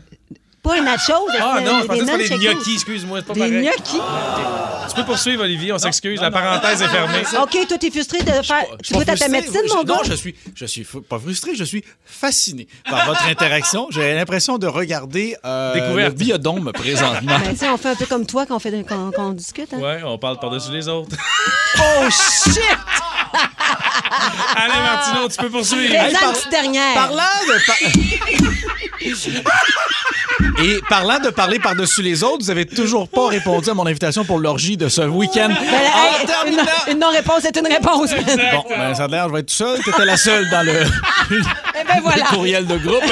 Pas 0.68 0.78
un 0.80 0.84
nacho. 0.84 1.14
Ah 1.40 1.60
non, 1.64 1.82
je 1.82 1.86
pensais 1.88 2.00
que 2.06 2.24
c'était 2.24 2.38
des 2.38 2.46
gnocchis, 2.54 2.74
excuse-moi, 2.76 3.20
c'est 3.20 3.28
pas 3.28 3.34
Des 3.34 3.40
pareil. 3.40 3.62
gnocchis. 3.64 4.02
Tu 4.90 4.96
peux 4.96 5.04
poursuivre, 5.06 5.44
Olivier, 5.44 5.74
on 5.74 5.78
s'excuse, 5.78 6.20
la 6.22 6.32
parenthèse 6.32 6.82
est 6.82 6.88
fermée. 6.88 7.24
OK, 7.42 7.68
toi, 7.68 7.78
t'es 7.78 7.92
frustré 7.92 8.20
de 8.20 8.32
faire. 8.32 8.44
Je 8.44 8.78
Tu 8.78 8.86
suis 8.88 8.96
goûtes 8.96 9.06
pas 9.06 9.12
à 9.14 9.16
ta 9.18 9.26
frustré. 9.26 9.30
médecine, 9.30 9.62
Je- 9.68 9.74
mon 9.74 9.84
gars? 9.84 9.96
Non, 9.96 10.02
je 10.04 10.14
suis, 10.14 10.36
je 10.56 10.66
suis 10.66 10.84
pas 11.10 11.20
frustré, 11.20 11.56
je 11.56 11.64
suis 11.64 11.84
fasciné 12.06 12.68
par 12.90 13.06
votre 13.06 13.26
interaction. 13.30 13.88
J'ai 13.92 14.14
l'impression 14.16 14.58
de 14.58 14.68
regarder 14.68 15.36
euh, 15.46 15.96
le 16.06 16.10
biodôme 16.12 16.72
présentement. 16.74 17.38
Ben, 17.40 17.56
on 17.74 17.78
fait 17.78 17.90
un 17.90 17.96
peu 17.96 18.06
comme 18.06 18.26
toi 18.26 18.46
on, 18.50 18.60
quand 18.84 19.12
on 19.18 19.32
discute. 19.32 19.74
Hein? 19.74 19.80
Ouais, 19.80 20.02
on 20.06 20.18
parle 20.18 20.40
par-dessus 20.40 20.72
les 20.72 20.88
autres. 20.88 21.16
Oh, 21.80 22.06
shit! 22.10 22.60
Allez, 24.56 24.80
Martino, 24.82 25.28
tu 25.30 25.38
peux 25.38 25.50
poursuivre. 25.50 25.94
Hey, 25.94 26.12
une 26.12 26.18
par- 26.18 26.34
dernière. 26.50 26.94
Parlant 26.94 27.24
de. 27.48 27.66
par- 27.66 27.76
Et 30.64 30.80
parlant 30.90 31.20
de 31.20 31.30
parler 31.30 31.60
par-dessus 31.60 32.02
les 32.02 32.24
autres, 32.24 32.44
vous 32.44 32.50
avez 32.52 32.66
toujours 32.66 33.08
pas 33.08 33.28
répondu 33.28 33.70
à 33.70 33.74
mon 33.74 33.86
invitation 33.86 34.26
pour 34.26 34.40
l'orgie 34.40 34.76
de 34.78 34.90
ce 34.90 35.02
week-end. 35.02 35.50
Ben, 35.60 35.92
En 35.94 36.20
hey, 36.20 36.26
terminant. 36.26 36.64
une, 36.88 36.94
une 36.94 37.00
non-réponse 37.00 37.46
est 37.46 37.56
une 37.58 37.68
réponse. 37.68 38.12
Bon, 38.12 38.66
ben, 38.70 38.94
ça 38.96 39.06
a 39.06 39.08
l'air, 39.08 39.28
je 39.30 39.34
vais 39.34 39.40
être 39.40 39.48
tout 39.48 39.54
seul. 39.56 39.80
T'étais 39.84 40.06
la 40.06 40.18
seule 40.18 40.50
dans 40.50 40.64
le, 40.64 40.84
Eh 41.32 41.84
ben 41.84 42.00
voilà. 42.02 42.24
le 42.24 42.36
courriel 42.36 42.66
de 42.68 42.78
groupe. 42.78 43.04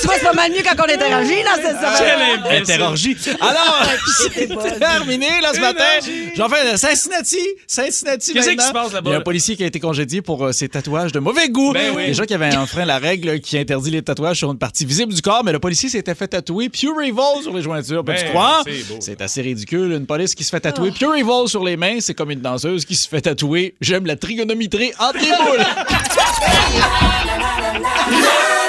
Tu 0.00 0.06
vois, 0.06 0.14
c'est 0.16 0.24
pas 0.24 0.32
mal 0.32 0.50
mieux 0.52 0.62
quand 0.62 0.74
on 0.78 0.84
interagit 0.92 1.42
dans 1.42 1.56
cette 1.62 1.76
Quel 1.80 1.96
semaine. 1.96 2.40
imbécile. 2.44 2.62
Interorgie. 2.74 3.16
Alors, 3.40 3.82
C'était 4.22 4.48
c'est 4.62 4.78
terminé, 4.78 5.28
là, 5.42 5.52
ce 5.54 5.60
matin. 5.60 5.84
J'en 6.36 6.48
fais 6.48 6.72
de 6.72 6.76
Cincinnati. 6.76 7.38
Cincinnati, 7.66 8.32
Qu'est-ce 8.32 8.50
qui 8.50 8.56
maintenant. 8.56 8.68
se 8.68 8.72
passe 8.72 8.92
là-bas, 8.92 9.10
Il 9.10 9.12
y 9.12 9.16
a 9.16 9.18
un 9.18 9.22
policier 9.22 9.56
qui 9.56 9.64
a 9.64 9.66
été 9.66 9.80
congédié 9.80 10.22
pour 10.22 10.44
euh, 10.44 10.52
ses 10.52 10.68
tatouages 10.68 11.12
de 11.12 11.18
mauvais 11.20 11.48
goût. 11.48 11.72
Ben 11.72 11.92
oui. 11.96 12.06
Déjà 12.06 12.24
qu'il 12.26 12.32
y 12.38 12.42
avait 12.42 12.56
enfreint 12.56 12.84
la 12.84 12.98
règle 12.98 13.40
qui 13.40 13.58
interdit 13.58 13.90
les 13.90 14.02
tatouages 14.02 14.38
sur 14.38 14.50
une 14.50 14.58
partie 14.58 14.84
visible 14.84 15.12
du 15.14 15.22
corps, 15.22 15.42
mais 15.44 15.52
le 15.52 15.58
policier 15.60 15.88
s'était 15.88 16.14
fait 16.14 16.28
tatouer 16.28 16.68
Pure 16.68 17.00
Evil 17.02 17.42
sur 17.42 17.54
les 17.54 17.62
jointures. 17.62 18.04
Peux-tu 18.04 18.22
Ben, 18.24 18.30
croire? 18.30 18.62
c'est 18.66 18.86
beau. 18.88 18.96
C'est 19.00 19.20
assez 19.22 19.42
ridicule. 19.42 19.92
Une 19.92 20.06
police 20.06 20.34
qui 20.34 20.44
se 20.44 20.50
fait 20.50 20.60
tatouer 20.60 20.90
Pure 20.92 21.14
Evil 21.16 21.46
sur 21.48 21.64
les 21.64 21.76
mains, 21.76 21.98
c'est 22.00 22.14
comme 22.14 22.30
une 22.30 22.40
danseuse 22.40 22.84
qui 22.84 22.94
se 22.96 23.08
fait 23.08 23.20
tatouer 23.22 23.74
J'aime 23.80 24.06
la 24.06 24.16
trigonométrie 24.16 24.92
entre 24.98 25.18
les 25.18 25.28
boules. 25.28 25.60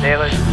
Naylor. 0.00 0.49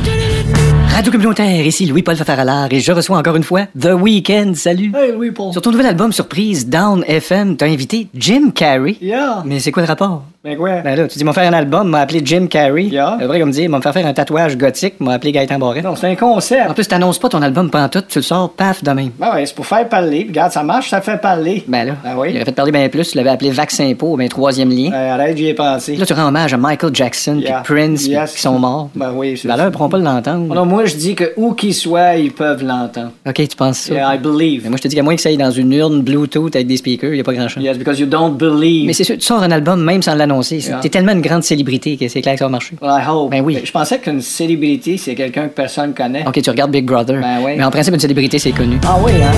Radio 0.97 1.11
communautaire, 1.11 1.63
ici 1.63 1.85
Louis-Paul 1.85 2.15
Fafaralard 2.15 2.69
et 2.71 2.79
je 2.79 2.91
reçois 2.91 3.19
encore 3.19 3.35
une 3.35 3.43
fois 3.43 3.65
The 3.79 3.89
Weeknd. 3.93 4.53
Salut. 4.55 4.91
Hey, 4.95 5.11
oui, 5.15 5.29
Paul. 5.29 5.51
Sur 5.53 5.61
ton 5.61 5.69
nouvel 5.69 5.85
album 5.85 6.11
surprise 6.11 6.67
Down 6.67 7.03
FM, 7.07 7.55
t'as 7.55 7.67
invité 7.67 8.07
Jim 8.15 8.49
Carrey. 8.49 8.95
Yeah. 8.99 9.43
Mais 9.45 9.59
c'est 9.59 9.71
quoi 9.71 9.83
le 9.83 9.87
rapport? 9.87 10.23
Ben 10.43 10.55
quoi? 10.57 10.77
Ben 10.81 10.95
là, 10.95 11.07
tu 11.07 11.17
dis, 11.19 11.23
m'ont 11.25 11.33
faire 11.33 11.47
un 11.51 11.53
album, 11.53 11.89
m'a 11.89 11.99
appelé 11.99 12.21
Jim 12.23 12.47
Carrey. 12.49 12.85
Yeah. 12.85 13.17
Après, 13.21 13.39
comme 13.39 13.51
dire, 13.51 13.69
m'ont 13.69 13.79
fait 13.81 13.91
faire 13.93 14.07
un 14.07 14.13
tatouage 14.13 14.57
gothique, 14.57 14.95
m'a 14.99 15.13
appelé 15.13 15.33
Gaëtan 15.33 15.59
Barret. 15.59 15.81
Non, 15.83 15.95
c'est 15.95 16.07
un 16.07 16.15
concept. 16.15 16.67
En 16.69 16.73
plus, 16.73 16.87
t'annonces 16.87 17.19
pas 17.19 17.29
ton 17.29 17.41
album 17.43 17.69
pantoute, 17.69 18.07
tu 18.07 18.17
le 18.19 18.23
sors 18.23 18.49
paf 18.53 18.83
de 18.83 18.89
même. 18.91 19.11
Ben 19.19 19.35
ouais, 19.35 19.45
c'est 19.45 19.53
pour 19.55 19.67
faire 19.67 19.87
parler. 19.87 20.21
Puis 20.21 20.29
Regarde, 20.29 20.51
ça 20.53 20.63
marche, 20.63 20.89
ça 20.89 21.01
fait 21.01 21.17
parler. 21.21 21.63
Ben 21.67 21.85
là, 21.85 21.93
Ben 22.03 22.15
oui. 22.17 22.29
il 22.31 22.35
aurait 22.37 22.45
fait 22.45 22.51
parler 22.53 22.71
bien 22.71 22.87
plus, 22.89 23.11
tu 23.11 23.17
l'avais 23.17 23.29
appelé 23.29 23.51
Vaccin 23.51 23.93
Po, 23.95 24.15
ben 24.17 24.27
troisième 24.29 24.69
lien. 24.69 24.89
Ben, 24.89 25.11
arrête, 25.11 25.37
j'y 25.37 25.47
ai 25.49 25.53
pensé. 25.53 25.95
Là, 25.95 26.05
tu 26.07 26.13
rends 26.13 26.27
hommage 26.29 26.53
à 26.53 26.57
Michael 26.57 26.95
Jackson 26.95 27.37
Yeah. 27.39 27.61
puis 27.63 27.75
Prince 27.75 28.07
puis 28.07 28.17
qui 28.35 28.41
sont 28.41 28.57
morts. 28.57 28.89
Ben 28.95 29.11
oui, 29.13 29.37
c'est 29.37 29.47
Ben 29.47 29.57
là, 29.57 29.65
ils 29.65 29.71
pourront 29.71 29.89
pas 29.89 29.97
l'entendre. 29.99 30.65
Moi, 30.65 30.85
je 30.87 30.95
dis 30.95 31.15
que 31.15 31.33
où 31.37 31.53
qu'ils 31.53 31.73
soient, 31.73 32.15
ils 32.15 32.31
peuvent 32.31 32.63
l'entendre. 32.63 33.11
OK, 33.27 33.35
tu 33.35 33.55
penses 33.55 33.79
ça? 33.79 33.93
Yeah, 33.93 34.15
I 34.15 34.17
believe. 34.17 34.63
Mais 34.63 34.69
moi, 34.69 34.77
je 34.77 34.83
te 34.83 34.87
dis 34.87 34.95
qu'à 34.95 35.03
moins 35.03 35.15
que 35.15 35.21
ça 35.21 35.29
aille 35.29 35.37
dans 35.37 35.51
une 35.51 35.71
urne 35.73 36.01
Bluetooth 36.01 36.55
avec 36.55 36.67
des 36.67 36.77
speakers, 36.77 37.13
il 37.13 37.19
a 37.19 37.23
pas 37.23 37.33
grand-chose. 37.33 37.63
Yes, 37.63 37.77
because 37.77 37.99
you 37.99 38.05
don't 38.05 38.35
believe. 38.37 38.87
Mais 38.87 38.93
c'est 38.93 39.03
sûr, 39.03 39.15
tu 39.15 39.25
sors 39.25 39.43
un 39.43 39.51
album 39.51 39.83
même 39.83 40.01
sans 40.01 40.15
l'annoncer. 40.15 40.57
Yeah. 40.57 40.79
T'es 40.79 40.89
tellement 40.89 41.11
une 41.11 41.21
grande 41.21 41.43
célébrité 41.43 41.97
que 41.97 42.07
c'est 42.07 42.21
clair 42.21 42.33
que 42.33 42.39
ça 42.39 42.45
va 42.45 42.51
marcher. 42.51 42.75
Well, 42.81 42.91
I 42.91 43.07
hope. 43.07 43.31
Ben 43.31 43.43
oui. 43.43 43.59
Je 43.63 43.71
pensais 43.71 43.99
qu'une 43.99 44.21
célébrité, 44.21 44.97
c'est 44.97 45.15
quelqu'un 45.15 45.47
que 45.47 45.53
personne 45.53 45.93
connaît. 45.93 46.25
OK, 46.27 46.41
tu 46.41 46.49
regardes 46.49 46.71
Big 46.71 46.85
Brother. 46.85 47.19
Ben 47.21 47.39
oui. 47.43 47.53
Mais 47.57 47.63
en 47.63 47.71
principe, 47.71 47.93
une 47.93 47.99
célébrité, 47.99 48.39
c'est 48.39 48.51
connu. 48.51 48.79
Ah 48.85 48.97
oui, 49.03 49.11
hein? 49.21 49.31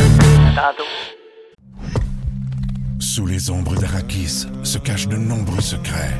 Sous 3.00 3.26
les 3.26 3.50
ombres 3.50 3.76
d'Arakis 3.76 4.46
se 4.64 4.78
cachent 4.78 5.08
de 5.08 5.16
nombreux 5.16 5.62
secrets. 5.62 6.14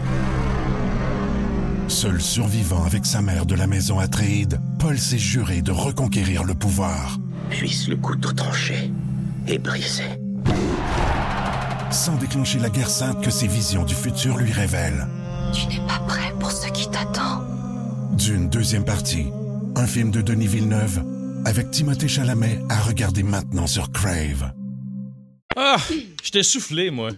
Seul 1.90 2.22
survivant 2.22 2.84
avec 2.84 3.04
sa 3.04 3.20
mère 3.20 3.48
de 3.48 3.56
la 3.56 3.66
maison 3.66 3.98
Atréide, 3.98 4.62
Paul 4.78 5.00
s'est 5.00 5.18
juré 5.18 5.64
de 5.64 5.72
reconquérir 5.72 6.44
le 6.44 6.54
pouvoir. 6.54 7.18
Puisse 7.50 7.88
le 7.88 7.96
couteau 7.96 8.32
tranché 8.32 8.92
et 9.48 9.58
brisé. 9.58 10.04
Sans 11.90 12.16
déclencher 12.18 12.60
la 12.60 12.70
guerre 12.70 12.92
sainte 12.92 13.24
que 13.24 13.32
ses 13.32 13.48
visions 13.48 13.86
du 13.86 13.96
futur 13.96 14.38
lui 14.38 14.52
révèlent. 14.52 15.08
Tu 15.52 15.66
n'es 15.68 15.86
pas 15.88 15.98
prêt 16.08 16.32
pour 16.40 16.52
ce 16.52 16.68
qui 16.68 16.88
t'attend. 16.92 17.44
D'une 18.14 18.50
deuxième 18.50 18.86
partie, 18.86 19.26
un 19.76 19.88
film 19.88 20.12
de 20.12 20.22
Denis 20.22 20.48
Villeneuve 20.48 21.04
avec 21.44 21.72
Timothée 21.72 22.08
Chalamet 22.08 22.60
à 22.70 22.80
regarder 22.82 23.24
maintenant 23.24 23.66
sur 23.66 23.92
Crave. 23.92 24.54
Ah, 25.58 25.78
je 26.24 26.30
t'ai 26.30 26.44
soufflé, 26.44 26.92
moi. 26.92 27.10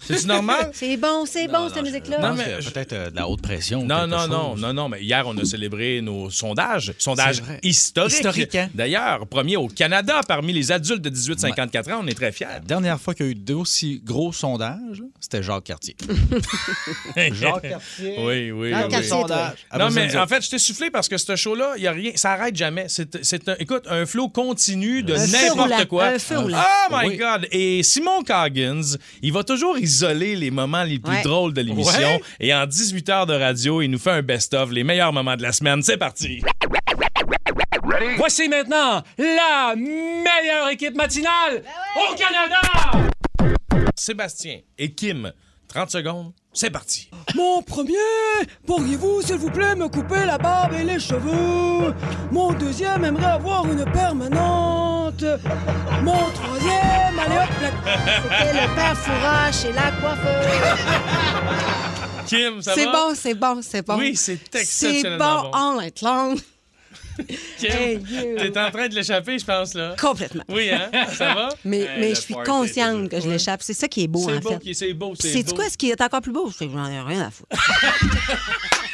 C'est 0.00 0.24
normal? 0.26 0.70
C'est 0.74 0.96
bon, 0.96 1.24
c'est 1.26 1.48
bon, 1.48 1.68
cette 1.72 1.82
musique-là. 1.82 2.18
Non, 2.20 2.34
mais 2.34 2.56
peut-être 2.58 2.92
euh, 2.92 3.10
de 3.10 3.16
la 3.16 3.28
haute 3.28 3.42
pression. 3.42 3.84
Non, 3.84 4.06
non, 4.06 4.20
chose. 4.20 4.28
non, 4.30 4.56
non, 4.56 4.72
non, 4.72 4.88
mais 4.88 5.02
hier, 5.02 5.24
on 5.26 5.36
a 5.38 5.44
célébré 5.44 6.00
nos 6.02 6.30
sondages. 6.30 6.94
Sondages 6.98 7.42
historiques. 7.62 8.12
Historique, 8.14 8.54
hein? 8.54 8.70
D'ailleurs, 8.74 9.26
premier 9.26 9.56
au 9.56 9.66
Canada 9.68 10.20
parmi 10.26 10.52
les 10.52 10.70
adultes 10.72 11.02
de 11.02 11.10
18-54 11.10 11.92
ans. 11.92 12.00
On 12.02 12.06
est 12.06 12.14
très 12.14 12.32
fiers. 12.32 12.46
La 12.46 12.60
dernière 12.60 13.00
fois 13.00 13.14
qu'il 13.14 13.26
y 13.26 13.28
a 13.28 13.32
eu 13.32 13.34
d'aussi 13.34 14.00
gros 14.04 14.32
sondages, 14.32 15.02
c'était 15.20 15.42
Jacques 15.42 15.64
Cartier. 15.64 15.96
Jacques 17.16 17.62
Cartier. 17.68 18.16
Oui, 18.18 18.50
oui. 18.50 18.70
Jacques 18.70 18.90
oui. 18.92 19.34
Ah, 19.70 19.78
Non, 19.78 19.90
mais 19.90 20.16
en 20.16 20.26
fait, 20.26 20.42
je 20.42 20.50
t'ai 20.50 20.58
soufflé 20.58 20.90
parce 20.90 21.08
que 21.08 21.16
ce 21.18 21.36
show-là, 21.36 21.74
il 21.76 21.82
y 21.82 21.86
a 21.86 21.92
rien, 21.92 22.12
ça 22.14 22.32
arrête 22.32 22.56
jamais. 22.56 22.86
C'est, 22.88 23.24
c'est 23.24 23.48
un, 23.48 23.56
écoute, 23.58 23.84
un 23.88 24.06
flow 24.06 24.28
continu 24.28 25.02
de 25.02 25.14
n'importe 25.14 25.86
quoi. 25.86 26.06
un 26.06 26.18
feu 26.18 26.38
roulant. 26.38 26.58
Oh 26.90 26.94
my 26.96 27.08
Oui. 27.08 27.16
God! 27.16 27.46
Et 27.50 27.82
Simon 27.82 28.22
Coggins, 28.22 28.96
il 29.22 29.32
va 29.32 29.44
toujours 29.44 29.76
isoler 29.88 30.36
les 30.36 30.50
moments 30.50 30.84
les 30.84 30.98
plus 30.98 31.12
Ouais. 31.16 31.22
drôles 31.22 31.52
de 31.54 31.62
l'émission. 31.62 32.16
Ouais. 32.16 32.22
Et 32.40 32.54
en 32.54 32.66
18 32.66 33.08
heures 33.08 33.26
de 33.26 33.34
radio, 33.34 33.80
il 33.82 33.88
nous 33.90 33.98
fait 33.98 34.10
un 34.10 34.22
best-of, 34.22 34.70
les 34.70 34.84
meilleurs 34.84 35.12
moments 35.12 35.36
de 35.36 35.42
la 35.42 35.52
semaine. 35.52 35.82
C'est 35.82 35.96
parti! 35.96 36.42
Voici 38.18 38.48
maintenant 38.48 39.02
la 39.18 39.74
meilleure 39.76 40.68
équipe 40.70 40.94
matinale 40.94 41.62
au 41.96 42.14
Canada! 42.14 43.08
Sébastien 43.96 44.58
et 44.78 44.92
Kim, 44.92 45.32
30 45.68 45.90
secondes, 45.90 46.32
c'est 46.52 46.70
parti. 46.70 47.10
Mon 47.34 47.60
premier, 47.62 47.92
pourriez-vous, 48.66 49.20
s'il 49.22 49.36
vous 49.36 49.50
plaît, 49.50 49.74
me 49.76 49.88
couper 49.88 50.24
la 50.24 50.38
barbe 50.38 50.72
et 50.72 50.82
les 50.84 50.98
cheveux? 50.98 51.94
Mon 52.32 52.52
deuxième 52.54 53.04
aimerait 53.04 53.24
avoir 53.32 53.66
une 53.70 53.84
permanente. 53.92 55.24
Mon 56.02 56.30
troisième, 56.30 57.18
allez 57.18 57.36
hop, 57.36 57.50
la... 57.60 57.70
C'était 58.22 58.52
le 58.62 58.74
père 58.74 58.96
Fourage 58.96 59.64
et 59.66 59.72
la 59.72 59.90
coiffeuse. 60.00 60.84
Kim, 62.26 62.62
ça 62.62 62.74
C'est 62.74 62.84
va? 62.86 62.92
bon, 62.92 63.14
c'est 63.14 63.34
bon, 63.34 63.60
c'est 63.62 63.86
bon. 63.86 63.98
Oui, 63.98 64.16
c'est 64.16 64.38
C'est 64.50 64.60
exceptionnellement 64.60 65.42
bon 65.44 65.50
bon. 65.50 65.56
all 65.56 65.80
night 65.82 66.02
long. 66.02 66.34
Kim, 67.58 67.70
Hey, 67.70 67.94
you. 67.96 68.36
t'es 68.36 68.58
en 68.58 68.70
train 68.70 68.88
de 68.88 68.94
l'échapper, 68.94 69.38
je 69.38 69.44
pense, 69.44 69.74
là. 69.74 69.96
Complètement. 70.00 70.44
Oui, 70.48 70.70
hein? 70.70 70.88
Ça 71.12 71.34
va? 71.34 71.48
Mais, 71.64 71.80
Hey, 71.80 72.00
mais 72.00 72.08
je 72.14 72.20
suis 72.20 72.34
consciente 72.46 73.08
que 73.08 73.20
je 73.20 73.28
l'échappe. 73.28 73.60
C'est 73.62 73.74
ça 73.74 73.88
qui 73.88 74.04
est 74.04 74.08
beau, 74.08 74.24
C'est 74.28 74.36
en 74.36 74.40
beau, 74.40 74.58
fait. 74.64 74.74
c'est 74.74 74.92
beau, 74.94 75.14
c'est 75.18 75.32
C'est 75.32 75.42
beau. 75.42 75.54
quoi? 75.56 75.68
Ce 75.68 75.76
qui 75.76 75.90
est 75.90 76.00
encore 76.00 76.20
plus 76.20 76.32
beau? 76.32 76.50
C'est 76.56 76.66
que 76.66 76.72
j'en 76.72 76.86
ai 76.86 77.00
rien 77.00 77.26
à 77.26 77.30
foutre. 77.30 77.48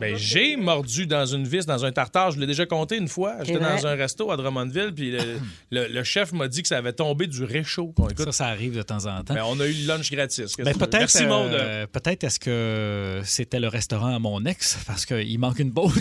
Ben, 0.00 0.16
j'ai 0.16 0.56
mordu 0.56 1.06
dans 1.06 1.26
une 1.26 1.46
vis, 1.46 1.66
dans 1.66 1.84
un 1.84 1.92
tartare. 1.92 2.30
Je 2.32 2.40
l'ai 2.40 2.46
déjà 2.46 2.66
compté 2.66 2.96
une 2.96 3.08
fois. 3.08 3.36
J'étais 3.42 3.60
dans 3.60 3.86
un 3.86 3.94
resto 3.94 4.30
à 4.30 4.36
Drummondville, 4.36 4.92
puis 4.94 5.12
le, 5.12 5.18
le- 5.70 5.88
le 5.88 6.04
chef 6.04 6.32
m'a 6.32 6.48
dit 6.48 6.62
que 6.62 6.68
ça 6.68 6.78
avait 6.78 6.92
tombé 6.92 7.26
du 7.26 7.44
réchaud. 7.44 7.92
Bon, 7.96 8.08
écoute, 8.08 8.26
Ça, 8.26 8.32
ça 8.32 8.46
arrive 8.46 8.76
de 8.76 8.82
temps 8.82 9.06
en 9.06 9.22
temps. 9.22 9.34
ben, 9.34 9.42
on 9.46 9.58
a 9.60 9.66
eu 9.66 9.72
le 9.72 9.86
lunch 9.86 10.10
gratis. 10.10 10.56
Ben, 10.58 10.76
peut-être 10.76 11.10
euh, 11.20 11.86
peut-être 11.86 12.24
est-ce 12.24 12.40
que 12.40 13.20
c'était 13.24 13.60
le 13.60 13.68
restaurant 13.68 14.14
à 14.14 14.18
mon 14.18 14.44
ex 14.44 14.78
parce 14.86 15.06
qu'il 15.06 15.38
manque 15.38 15.58
une 15.58 15.70
botte. 15.70 15.92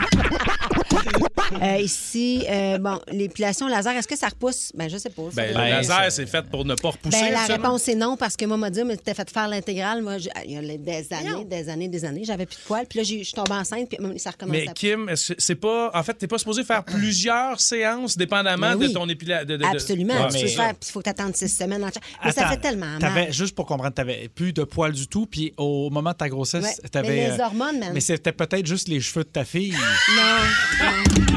Euh, 1.61 1.77
ici, 1.77 2.43
euh, 2.49 2.77
bon, 2.77 2.99
l'épilation 3.11 3.67
laser, 3.67 3.95
est-ce 3.95 4.07
que 4.07 4.17
ça 4.17 4.27
repousse? 4.27 4.71
Ben, 4.75 4.89
je 4.89 4.97
sais 4.97 5.09
pas. 5.09 5.23
Ben, 5.33 5.53
le 5.53 5.59
laser, 5.59 6.11
c'est 6.11 6.25
fait 6.25 6.41
pour 6.49 6.65
ne 6.65 6.75
pas 6.75 6.89
repousser. 6.89 7.19
Ben, 7.21 7.31
la 7.31 7.45
réponse 7.45 7.87
est 7.87 7.95
non 7.95 8.17
parce 8.17 8.35
que 8.35 8.45
moi, 8.45 8.57
m'a 8.57 8.69
dit, 8.69 8.83
mais 8.83 8.97
t'as 8.97 9.13
fait 9.13 9.29
faire 9.29 9.47
l'intégrale. 9.47 10.01
Moi, 10.01 10.17
j'ai- 10.17 10.29
il 10.45 10.51
y 10.51 10.57
a 10.57 10.61
des 10.61 11.13
années, 11.13 11.45
des 11.45 11.69
années, 11.69 11.87
des 11.87 12.05
années, 12.05 12.23
j'avais 12.25 12.45
plus 12.45 12.57
de 12.57 12.61
poils. 12.67 12.85
Puis 12.87 12.99
là, 12.99 13.03
j'ai- 13.03 13.19
je 13.19 13.23
suis 13.23 13.33
tombée 13.33 13.51
enceinte, 13.53 13.87
puis 13.89 13.97
ça 14.19 14.31
recommence 14.31 14.51
Mais 14.55 14.67
à 14.67 14.73
Kim, 14.73 15.09
c'est 15.15 15.55
pas. 15.55 15.91
En 15.93 16.03
fait, 16.03 16.13
t'es 16.15 16.27
pas 16.27 16.37
supposé 16.37 16.63
faire 16.63 16.83
plusieurs 16.83 17.59
séances 17.61 18.17
dépendamment 18.17 18.71
Ben 18.71 18.77
oui. 18.77 18.87
de 18.89 18.93
ton 18.93 19.07
épilation. 19.07 19.45
De, 19.45 19.63
Absolument. 19.65 20.13
Ouais, 20.15 20.27
tu 20.29 20.33
mais- 20.33 20.41
peux 20.43 20.47
faire, 20.49 20.69
puis 20.75 20.89
il 20.89 20.91
faut 20.91 21.01
t'attendre 21.01 21.35
six 21.35 21.49
semaines. 21.49 21.83
en- 21.83 21.89
Mais 22.25 22.31
ça 22.31 22.47
fait 22.47 22.57
tellement 22.57 22.97
mal. 22.99 23.31
Juste 23.31 23.55
pour 23.55 23.65
comprendre, 23.65 23.93
t'avais 23.93 24.29
plus 24.33 24.51
de 24.53 24.63
poils 24.63 24.91
du 24.93 25.07
tout, 25.07 25.25
puis 25.25 25.53
au 25.57 25.89
moment 25.89 26.11
de 26.11 26.17
ta 26.17 26.29
grossesse, 26.29 26.63
Ouais, 26.83 26.89
t'avais. 26.89 27.07
mais 27.09 27.29
les 27.31 27.39
euh, 27.39 27.45
hormones, 27.45 27.79
man. 27.79 27.91
Mais 27.93 27.99
c'était 28.01 28.31
peut-être 28.31 28.65
juste 28.65 28.87
les 28.87 28.99
cheveux 28.99 29.23
de 29.23 29.29
ta 29.29 29.45
fille. 29.45 29.71
Non. 29.71 30.85
non. 30.85 31.36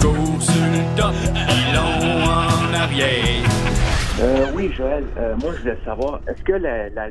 Go 0.00 0.14
sur 0.40 0.64
le 0.72 0.96
top, 0.96 1.14
long 1.74 2.24
en 2.24 2.74
arrière. 2.74 3.44
Euh, 4.20 4.46
oui, 4.54 4.70
Joël, 4.76 5.04
euh, 5.18 5.36
moi, 5.36 5.52
je 5.56 5.60
voulais 5.62 5.78
savoir, 5.84 6.20
est-ce 6.28 6.42
que 6.42 6.52
la, 6.52 6.88
la- 6.90 7.08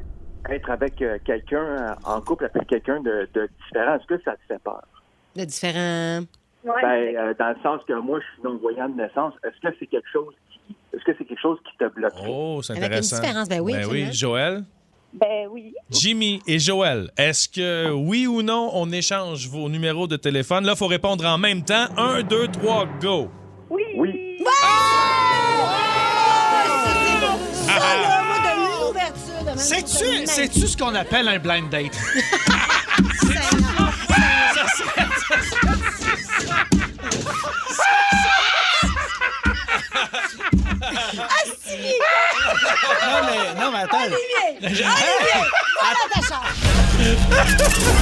être 0.49 0.69
avec 0.71 1.01
euh, 1.01 1.17
quelqu'un, 1.25 1.95
en 2.05 2.21
couple 2.21 2.49
avec 2.53 2.67
quelqu'un 2.67 2.99
de, 3.01 3.27
de 3.33 3.49
différent, 3.67 3.95
est-ce 3.95 4.05
que 4.07 4.21
ça 4.23 4.31
te 4.33 4.41
fait 4.47 4.59
peur? 4.63 4.81
De 5.35 5.43
différents. 5.45 6.21
Ben, 6.63 7.15
euh, 7.15 7.33
dans 7.39 7.49
le 7.49 7.55
sens 7.63 7.81
que 7.87 7.93
moi, 7.93 8.19
je 8.19 8.25
suis 8.33 8.43
non-voyant 8.43 8.89
de 8.89 8.95
naissance, 9.01 9.33
est-ce 9.43 9.59
que 9.67 9.75
c'est 9.79 9.87
quelque 9.87 10.09
chose 10.11 10.33
qui, 10.51 10.75
est-ce 10.93 11.03
que 11.03 11.11
c'est 11.17 11.25
quelque 11.25 11.41
chose 11.41 11.57
qui 11.69 11.77
te 11.77 11.85
bloque? 11.93 12.13
Oh, 12.27 12.61
c'est 12.63 12.73
Avec 12.77 12.93
une 12.93 12.99
différence, 13.01 13.47
ben 13.49 13.59
oui, 13.61 13.73
Ben 13.73 13.85
oui. 13.89 14.11
Joël? 14.13 14.63
Ben 15.13 15.47
oui. 15.49 15.73
Jimmy 15.89 16.41
et 16.45 16.59
Joël, 16.59 17.11
est-ce 17.17 17.49
que 17.49 17.89
oui 17.91 18.27
ou 18.27 18.41
non, 18.41 18.69
on 18.73 18.91
échange 18.91 19.47
vos 19.47 19.67
numéros 19.67 20.07
de 20.07 20.15
téléphone? 20.15 20.65
Là, 20.65 20.73
il 20.75 20.77
faut 20.77 20.87
répondre 20.87 21.25
en 21.25 21.37
même 21.37 21.63
temps. 21.63 21.87
Un, 21.97 22.21
deux, 22.21 22.47
trois, 22.47 22.85
go! 23.01 23.29
Oui. 23.69 23.83
Oui. 23.97 24.37
Ça, 27.51 27.73
là, 27.73 28.23
moi, 28.23 28.37
de 28.39 28.87
l'ouverture 28.87 29.59
sais-tu 30.27 30.67
ce 30.67 30.77
qu'on 30.77 30.93
appelle 30.95 31.27
un 31.27 31.39
blind 31.39 31.69
date? 31.69 31.97
Olivier! 44.09 44.57
Olivier! 44.63 44.89
Ta! 46.27 46.41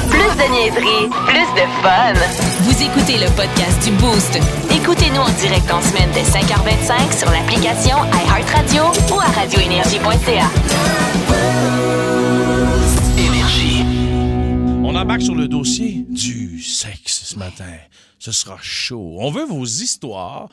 Plus 0.09 0.33
de 0.35 0.51
niaiserie, 0.51 1.09
plus 1.27 1.49
de 1.53 1.65
fun. 1.81 2.13
Vous 2.61 2.81
écoutez 2.81 3.17
le 3.17 3.29
podcast 3.35 3.83
du 3.83 3.91
Boost. 3.97 4.39
Écoutez-nous 4.71 5.21
en 5.21 5.29
direct 5.31 5.69
en 5.71 5.81
semaine 5.81 6.09
dès 6.13 6.23
5h25 6.23 7.17
sur 7.17 7.29
l'application 7.29 7.97
iHeartRadio 8.05 8.83
ou 9.13 9.19
à 9.19 9.25
radioénergie.ca. 9.25 10.49
Énergie. 13.17 13.83
On 14.83 14.95
embarque 14.95 15.21
sur 15.21 15.35
le 15.35 15.47
dossier 15.47 16.05
du 16.09 16.61
sexe 16.61 17.23
ce 17.25 17.35
matin. 17.37 17.65
Ce 18.19 18.31
sera 18.31 18.57
chaud. 18.61 19.17
On 19.19 19.29
veut 19.31 19.45
vos 19.45 19.65
histoires. 19.65 20.47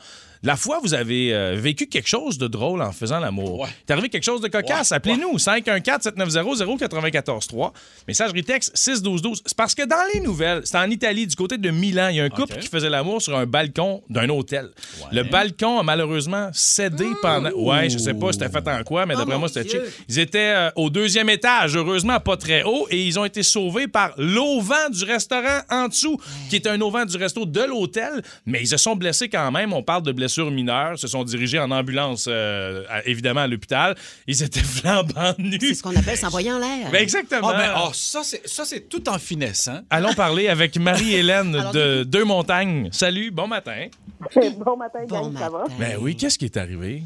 La 0.45 0.55
fois, 0.55 0.79
vous 0.83 0.93
avez 0.93 1.33
euh, 1.33 1.55
vécu 1.57 1.87
quelque 1.87 2.07
chose 2.07 2.37
de 2.37 2.45
drôle 2.45 2.83
en 2.83 2.91
faisant 2.91 3.17
l'amour. 3.19 3.67
T'es 3.87 3.93
arrivé 3.93 4.09
quelque 4.09 4.23
chose 4.23 4.41
de 4.41 4.47
cocasse? 4.47 4.91
Appelez-nous 4.91 5.37
514-790-0943. 5.37 7.71
Messagerie 8.07 8.43
texte 8.43 8.71
61212. 8.77 9.41
C'est 9.43 9.57
parce 9.57 9.73
que 9.73 9.81
dans 9.83 9.95
les 10.13 10.19
nouvelles, 10.19 10.61
c'est 10.63 10.77
en 10.77 10.87
Italie, 10.91 11.25
du 11.25 11.35
côté 11.35 11.57
de 11.57 11.71
Milan, 11.71 12.09
il 12.09 12.17
y 12.17 12.19
a 12.19 12.25
un 12.25 12.29
couple 12.29 12.59
qui 12.59 12.67
faisait 12.67 12.91
l'amour 12.91 13.23
sur 13.23 13.35
un 13.35 13.47
balcon 13.47 14.03
d'un 14.07 14.29
hôtel. 14.29 14.69
Le 15.11 15.23
balcon 15.23 15.79
a 15.79 15.83
malheureusement 15.83 16.51
cédé 16.53 17.07
pendant. 17.23 17.49
Ouais, 17.55 17.89
je 17.89 17.97
sais 17.97 18.13
pas 18.13 18.31
c'était 18.31 18.49
fait 18.49 18.67
en 18.67 18.83
quoi, 18.83 19.07
mais 19.07 19.15
Oh, 19.15 19.19
d'après 19.19 19.33
mon 19.33 19.39
moi, 19.39 19.47
c'était 19.49 19.67
chic. 19.67 19.81
Ils 20.09 20.19
étaient 20.19 20.53
euh, 20.55 20.69
au 20.75 20.91
deuxième 20.91 21.29
étage, 21.29 21.75
heureusement 21.75 22.19
pas 22.19 22.37
très 22.37 22.61
haut, 22.61 22.85
et 22.91 23.03
ils 23.03 23.17
ont 23.17 23.25
été 23.25 23.41
sauvés 23.41 23.87
par 23.87 24.13
l'auvent 24.19 24.91
du 24.91 25.05
restaurant 25.05 25.61
en 25.71 25.87
dessous, 25.87 26.21
qui 26.51 26.57
est 26.57 26.67
un 26.67 26.79
auvent 26.81 27.07
du 27.07 27.17
resto 27.17 27.47
de 27.47 27.61
l'hôtel, 27.61 28.21
mais 28.45 28.61
ils 28.61 28.67
se 28.67 28.77
sont 28.77 28.95
blessés 28.95 29.27
quand 29.27 29.51
même. 29.51 29.73
On 29.73 29.81
parle 29.81 30.03
de 30.03 30.11
blessures 30.11 30.34
mineures, 30.43 30.97
se 30.99 31.07
sont 31.07 31.23
dirigés 31.23 31.59
en 31.59 31.71
ambulance, 31.71 32.27
euh, 32.29 32.83
à- 32.89 33.05
évidemment, 33.07 33.41
à 33.41 33.47
l'hôpital. 33.47 33.95
Ils 34.27 34.43
étaient 34.43 34.59
flambant 34.63 35.33
nus. 35.37 35.57
C'est 35.59 35.73
ce 35.75 35.83
qu'on 35.83 35.95
appelle 35.95 36.17
s'envoyer 36.17 36.51
en 36.51 36.59
l'air. 36.59 36.91
Ben, 36.91 37.01
exactement. 37.01 37.49
Ben, 37.49 37.73
oh, 37.77 37.89
ça, 37.93 38.21
c'est, 38.23 38.47
ça, 38.47 38.65
c'est 38.65 38.89
tout 38.89 39.07
en 39.09 39.17
finesse, 39.17 39.67
hein? 39.67 39.83
Allons 39.89 40.13
parler 40.13 40.47
avec 40.47 40.77
Marie-Hélène 40.77 41.51
de 41.73 42.03
Deux 42.03 42.23
Montagnes. 42.25 42.89
Salut, 42.91 43.31
bon 43.31 43.47
matin. 43.47 43.87
bon 44.57 44.77
matin, 44.77 45.05
gang, 45.05 45.37
ça 45.37 45.49
va? 45.49 45.63
Ben 45.79 45.97
oui, 45.99 46.15
qu'est-ce 46.15 46.37
qui 46.37 46.45
est 46.45 46.57
arrivé? 46.57 47.03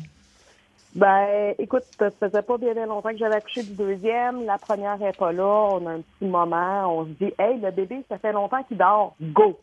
Ben, 0.95 1.53
écoute, 1.59 1.83
ça 1.99 2.09
faisait 2.19 2.41
pas 2.41 2.57
bien, 2.57 2.73
bien 2.73 2.87
longtemps 2.87 3.11
que 3.11 3.17
j'avais 3.17 3.35
accouché 3.35 3.61
du 3.61 3.73
deuxième. 3.73 4.45
La 4.45 4.57
première 4.57 5.01
est 5.03 5.15
pas 5.17 5.31
là. 5.31 5.43
On 5.73 5.85
a 5.85 5.91
un 5.91 6.01
petit 6.01 6.25
moment. 6.29 6.97
On 6.99 7.05
se 7.05 7.09
dit, 7.23 7.31
hey, 7.37 7.59
le 7.61 7.69
bébé, 7.71 7.97
ça 8.09 8.17
fait 8.17 8.31
longtemps 8.33 8.63
qu'il 8.63 8.77
dort. 8.77 9.15
Go! 9.21 9.59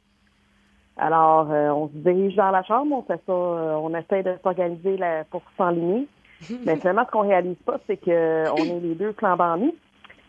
Alors, 0.98 1.48
euh, 1.50 1.68
on 1.70 1.88
se 1.88 1.94
dirige 1.96 2.34
dans 2.36 2.50
la 2.50 2.62
chambre. 2.64 2.96
On 2.96 3.02
fait 3.02 3.20
ça. 3.26 3.32
euh, 3.32 3.74
on 3.82 3.94
essaie 3.94 4.22
de 4.22 4.34
s'organiser 4.42 4.96
là, 4.96 5.24
pour 5.30 5.42
s'enligner. 5.56 6.06
Mais 6.66 6.76
finalement, 6.76 7.04
ce 7.06 7.10
qu'on 7.10 7.28
réalise 7.28 7.56
pas, 7.66 7.78
c'est 7.86 7.96
que 7.98 8.50
on 8.50 8.56
est 8.56 8.80
les 8.80 8.94
deux 8.94 9.12
flambant 9.12 9.56
nus. 9.56 9.74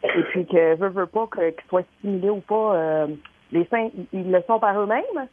Et 0.03 0.23
puis 0.31 0.45
que 0.45 0.75
veut, 0.75 0.89
veut 0.89 1.05
pas 1.07 1.27
que- 1.27 1.49
qu'ils 1.51 1.67
soient 1.69 1.81
stimulés 1.99 2.29
ou 2.29 2.39
pas, 2.41 2.75
euh, 2.75 3.07
les 3.51 3.65
seins, 3.65 3.89
ils- 4.13 4.31
le 4.31 4.41
sont 4.47 4.59
par 4.59 4.79
eux-mêmes. 4.79 5.27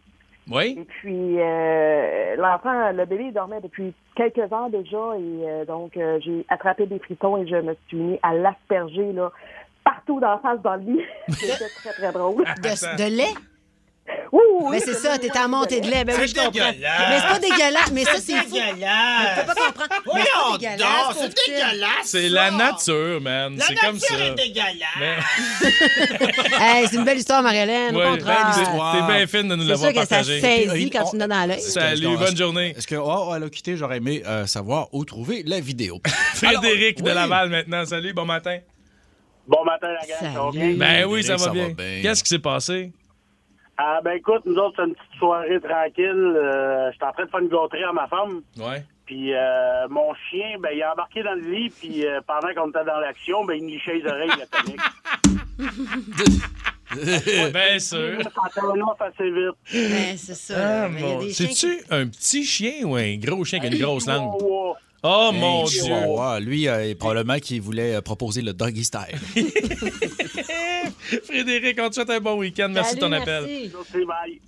Oui. 0.51 0.77
Et 0.79 0.85
puis, 0.85 1.40
euh, 1.40 2.37
l'enfant, 2.37 2.90
le 2.92 3.05
bébé, 3.07 3.25
il 3.29 3.33
dormait 3.33 3.61
depuis 3.62 3.94
quelques 4.14 4.38
heures 4.53 4.68
déjà. 4.70 5.16
Et 5.18 5.49
euh, 5.49 5.64
donc, 5.64 5.97
euh, 5.97 6.18
j'ai 6.23 6.44
attrapé 6.49 6.87
des 6.87 6.99
fritons 6.99 7.38
et 7.38 7.47
je 7.47 7.57
me 7.57 7.75
suis 7.88 7.97
mis 7.97 8.18
à 8.23 8.35
l'asperger, 8.35 9.12
là, 9.12 9.31
partout 9.85 10.20
dans 10.20 10.31
la 10.33 10.38
face, 10.38 10.61
dans 10.62 10.75
le 10.77 10.83
lit. 10.83 11.01
C'était 11.29 11.64
très, 11.68 11.90
très 11.92 12.12
drôle. 12.12 12.44
De, 12.44 12.97
de 13.05 13.16
lait? 13.16 13.35
Oui, 14.35 14.40
oui, 14.62 14.68
Mais 14.73 14.81
c'est 14.81 14.90
de 14.94 14.97
ça, 14.97 15.16
t'es 15.16 15.31
en 15.38 15.49
montée 15.49 15.81
de 15.81 15.88
lait. 15.88 16.03
Ben 16.05 16.16
oui, 16.18 16.27
je 16.27 16.35
C'est 16.35 16.44
comprends. 16.44 16.51
dégueulasse. 16.73 17.01
Mais 17.09 17.18
c'est 17.20 17.29
pas 17.29 17.38
dégueulasse. 17.38 17.90
Mais 17.92 18.05
ça, 18.05 18.12
c'est 18.20 18.37
fou. 18.38 18.55
dégueulasse. 18.55 19.37
Je 19.37 19.40
peux 19.40 19.47
pas 19.47 19.55
comprendre. 19.55 20.01
Mais 20.12 20.20
c'est 20.25 20.33
pas 20.33 20.59
dégueulasse. 20.59 21.16
c'est 21.20 21.51
dégueulasse. 21.53 21.88
C'est 22.05 22.29
la 22.31 22.51
nature, 22.51 23.20
man. 23.20 23.57
La 23.57 23.64
C'est 23.64 23.75
nature 23.75 23.88
comme 23.90 23.99
ça. 24.01 24.14
est 24.27 24.35
dégueulasse. 24.35 24.75
Mais- 24.99 25.16
Hey, 26.61 26.87
c'est 26.88 26.97
une 26.97 27.05
belle 27.05 27.18
histoire, 27.18 27.42
Marie-Hélène. 27.44 27.94
Ouais, 27.97 28.07
Au 28.07 28.11
contraire. 28.16 28.51
belle 28.55 28.62
histoire. 28.64 29.07
T'es 29.09 29.14
bien 29.14 29.27
fine 29.29 29.49
de 29.49 29.55
nous 29.55 29.62
C'est 29.62 29.68
l'avoir 29.68 29.90
sûr 29.92 30.01
que 30.01 30.07
ça 30.09 30.16
partagé. 30.16 30.40
saisit 30.40 30.90
quand 30.90 31.05
tu 31.11 31.14
me 31.16 31.20
donnes 31.20 31.31
dans 31.31 31.47
l'œil. 31.49 31.61
Salut, 31.61 32.16
bonne 32.16 32.37
journée. 32.37 32.75
Est-ce 32.77 32.87
que, 32.88 32.97
oh, 32.97 33.33
elle 33.37 33.44
a 33.44 33.49
quitté, 33.49 33.77
j'aurais 33.77 33.99
aimé 33.99 34.23
euh, 34.27 34.47
savoir 34.47 34.88
où 34.92 35.05
trouver 35.05 35.44
la 35.47 35.61
vidéo. 35.61 36.01
Frédéric 36.35 37.03
de. 37.03 37.11
Laval 37.11 37.51
maintenant. 37.51 37.85
Salut, 37.87 38.12
bon 38.12 38.25
matin. 38.25 38.59
Bon 39.47 39.64
matin, 39.64 39.88
la 39.88 40.07
gang. 40.07 40.35
Ça 40.35 40.40
va 40.42 40.51
bien? 40.51 40.75
Ben 40.75 41.05
oui, 41.07 41.23
ça 41.23 41.37
va 41.37 41.51
bien. 41.51 41.73
Qu'est-ce 42.03 42.23
qui 42.25 42.29
s'est 42.31 42.38
passé? 42.40 42.90
Ah, 43.76 44.00
ben 44.04 44.12
écoute, 44.12 44.42
nous 44.46 44.54
autres, 44.56 44.74
c'est 44.76 44.84
une 44.84 44.94
petite 44.94 45.18
soirée 45.18 45.60
tranquille. 45.60 46.06
Euh, 46.37 46.92
J'étais 46.92 47.04
en 47.04 47.12
train 47.12 47.24
de 47.24 47.30
faire 47.30 47.40
une 47.40 47.48
gâterie 47.48 47.84
à 47.84 47.92
ma 47.92 48.06
femme. 48.06 48.42
Ouais. 48.58 48.84
Puis 49.04 49.34
euh, 49.34 49.88
mon 49.90 50.14
chien, 50.14 50.56
ben, 50.60 50.70
il 50.72 50.78
est 50.78 50.87
embarqué 50.87 51.22
dans 51.22 51.34
le 51.34 51.42
lit. 51.42 51.70
Puis 51.70 52.06
euh, 52.06 52.20
pendant 52.26 52.54
qu'on 52.54 52.70
était 52.70 52.84
dans 52.84 53.00
l'action, 53.00 53.44
ben, 53.44 53.54
il 53.54 53.64
me 53.64 53.70
lichait 53.70 53.94
les 53.94 54.06
oreilles, 54.06 54.30
la 54.38 54.46
tonique. 54.46 54.80
Bien 57.52 57.78
sûr. 57.78 58.18
Assez 59.00 59.30
vite. 59.30 59.54
Ben, 59.72 60.16
c'est 60.16 60.34
ça. 60.34 60.84
Ah, 60.84 60.84
a 60.84 60.88
C'est-tu 61.32 61.82
un 61.90 62.06
petit 62.06 62.44
chien 62.44 62.84
ou 62.84 62.94
un 62.94 63.16
gros 63.16 63.44
chien 63.44 63.58
qui 63.58 63.66
a 63.66 63.70
une 63.70 63.78
grosse 63.78 64.06
langue? 64.06 64.40
Oh 65.06 65.30
Hey, 65.34 65.38
mon 65.38 65.66
Chihuahua. 65.66 66.40
Lui, 66.40 66.66
euh, 66.66 66.94
probablement 66.98 67.38
qu'il 67.38 67.60
voulait 67.60 67.96
euh, 67.96 68.00
proposer 68.00 68.40
le 68.40 68.54
doggy 68.54 68.84
style. 68.84 69.18
Dieu! 69.34 69.44
Frédéric, 71.24 71.78
on 71.78 71.90
te 71.90 71.94
souhaite 71.94 72.08
un 72.08 72.20
bon 72.20 72.38
week-end. 72.38 72.70
Merci 72.70 72.94
de 72.94 73.00
ton 73.00 73.12
appel. 73.12 73.70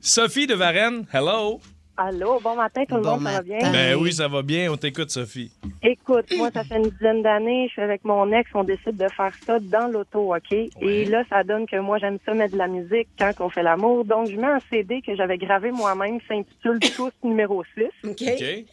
Sophie 0.01 0.47
de 0.47 0.55
Varennes, 0.55 1.05
hello. 1.13 1.61
Allô, 1.99 2.39
bon 2.43 2.55
matin, 2.57 2.85
tout 2.87 2.97
le 2.97 3.03
monde, 3.03 3.23
ça 3.23 3.33
va 3.33 3.43
bien? 3.43 3.59
Ben 3.73 3.95
oui, 3.97 4.13
ça 4.13 4.29
va 4.29 4.43
bien. 4.43 4.71
On 4.71 4.77
t'écoute, 4.77 5.11
Sophie. 5.11 5.51
Écoute, 5.83 6.27
moi, 6.37 6.51
ça 6.53 6.63
fait 6.63 6.77
une 6.77 6.91
dizaine 6.91 7.23
d'années, 7.23 7.67
je 7.69 7.73
suis 7.73 7.81
avec 7.83 8.05
mon 8.05 8.31
ex, 8.33 8.51
on 8.55 8.65
décide 8.65 8.97
de 8.99 9.09
faire 9.09 9.33
ça 9.47 9.59
dans 9.61 9.87
l'auto, 9.91 10.35
OK? 10.35 10.53
Et 10.53 11.05
là, 11.07 11.23
ça 11.31 11.43
donne 11.43 11.67
que 11.67 11.77
moi, 11.81 11.97
j'aime 11.99 12.19
ça 12.27 12.35
mettre 12.35 12.53
de 12.53 12.59
la 12.59 12.67
musique 12.69 13.09
quand 13.19 13.33
on 13.41 13.49
fait 13.49 13.63
l'amour. 13.63 14.05
Donc, 14.05 14.29
je 14.29 14.37
mets 14.37 14.47
un 14.47 14.59
CD 14.71 15.01
que 15.01 15.17
j'avais 15.17 15.39
gravé 15.39 15.71
moi-même, 15.73 16.19
s'intitule 16.29 16.79
Tous 16.95 17.13
numéro 17.25 17.65
6. 17.75 17.85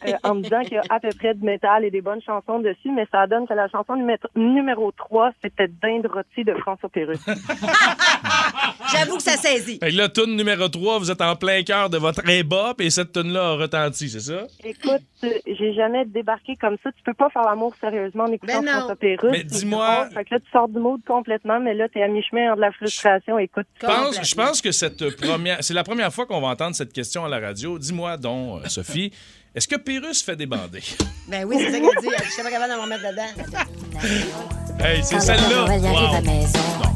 Euh, 0.06 0.12
en 0.22 0.34
me 0.34 0.42
disant 0.42 0.60
qu'il 0.62 0.74
y 0.74 0.76
a 0.78 0.82
à 0.90 1.00
peu 1.00 1.08
près 1.18 1.34
de 1.34 1.44
métal 1.44 1.84
et 1.84 1.90
des 1.90 2.00
bonnes 2.02 2.20
chansons 2.22 2.58
dessus, 2.58 2.90
mais 2.94 3.06
ça 3.10 3.26
donne 3.26 3.46
que 3.46 3.54
la 3.54 3.68
chanson 3.68 3.94
numé- 3.96 4.18
numéro 4.36 4.92
3, 4.92 5.30
c'était 5.42 5.68
Dinde 5.82 6.02
de 6.04 6.54
François 6.60 6.88
Pérus. 6.90 7.18
J'avoue 8.92 9.16
que 9.16 9.22
ça 9.22 9.36
saisit. 9.36 9.78
Fait 9.82 9.90
que 9.90 9.96
là, 9.96 10.08
tune 10.08 10.36
numéro 10.36 10.68
3, 10.68 10.98
vous 10.98 11.10
êtes 11.10 11.20
en 11.22 11.36
plein 11.36 11.62
cœur 11.62 11.88
de 11.90 11.96
votre 11.98 12.28
ébop 12.28 12.80
et 12.80 12.90
cette 12.90 13.13
tune-là 13.14 13.50
a 13.50 13.52
retenti, 13.54 14.10
c'est 14.10 14.20
ça? 14.20 14.46
Écoute, 14.62 15.02
euh, 15.24 15.30
j'ai 15.46 15.72
jamais 15.72 16.04
débarqué 16.04 16.56
comme 16.56 16.76
ça. 16.82 16.90
Tu 16.92 17.02
peux 17.02 17.14
pas 17.14 17.30
faire 17.30 17.42
l'amour 17.42 17.74
sérieusement 17.80 18.24
en 18.24 18.32
écoutant 18.32 18.60
Ben. 18.62 18.68
François 18.68 18.96
Pérus. 18.96 19.30
Mais 19.30 19.44
dis-moi-. 19.44 20.08
Fait 20.12 20.24
que 20.24 20.34
là, 20.34 20.40
tu 20.40 20.50
sors 20.50 20.68
du 20.68 20.78
mode 20.78 21.00
complètement, 21.06 21.60
mais 21.60 21.74
là, 21.74 21.88
t'es 21.88 22.02
à 22.02 22.08
mi-chemin 22.08 22.52
entre 22.52 22.60
la 22.60 22.72
frustration. 22.72 23.38
Écoute, 23.38 23.66
Je 23.80 23.86
pense, 23.86 24.28
je 24.28 24.34
pense 24.34 24.60
que 24.60 24.72
cette 24.72 25.16
première, 25.16 25.62
c'est 25.62 25.74
la 25.74 25.84
première 25.84 26.12
fois 26.12 26.26
qu'on 26.26 26.40
va 26.40 26.48
entendre 26.48 26.74
cette 26.76 26.92
question 26.92 27.24
à 27.24 27.28
la 27.28 27.40
radio. 27.40 27.78
Dis-moi 27.78 28.16
donc, 28.16 28.64
euh, 28.64 28.68
Sophie, 28.68 29.12
est-ce 29.54 29.68
que 29.68 29.76
Pérus 29.76 30.22
fait 30.22 30.36
des 30.36 30.46
bandés? 30.46 30.82
Ben 31.28 31.44
oui, 31.44 31.56
c'est 31.58 31.70
ça 31.72 31.78
qu'elle 31.78 32.00
dit. 32.02 32.08
Je 32.24 32.30
suis 32.30 32.42
pas 32.42 32.50
capable 32.50 32.72
de 32.72 32.78
m'en 32.78 32.86
mettre 32.86 33.04
dedans. 33.10 34.80
Hey, 34.80 35.02
c'est 35.04 35.20
celle-là! 35.20 35.64
Wow. 35.64 36.22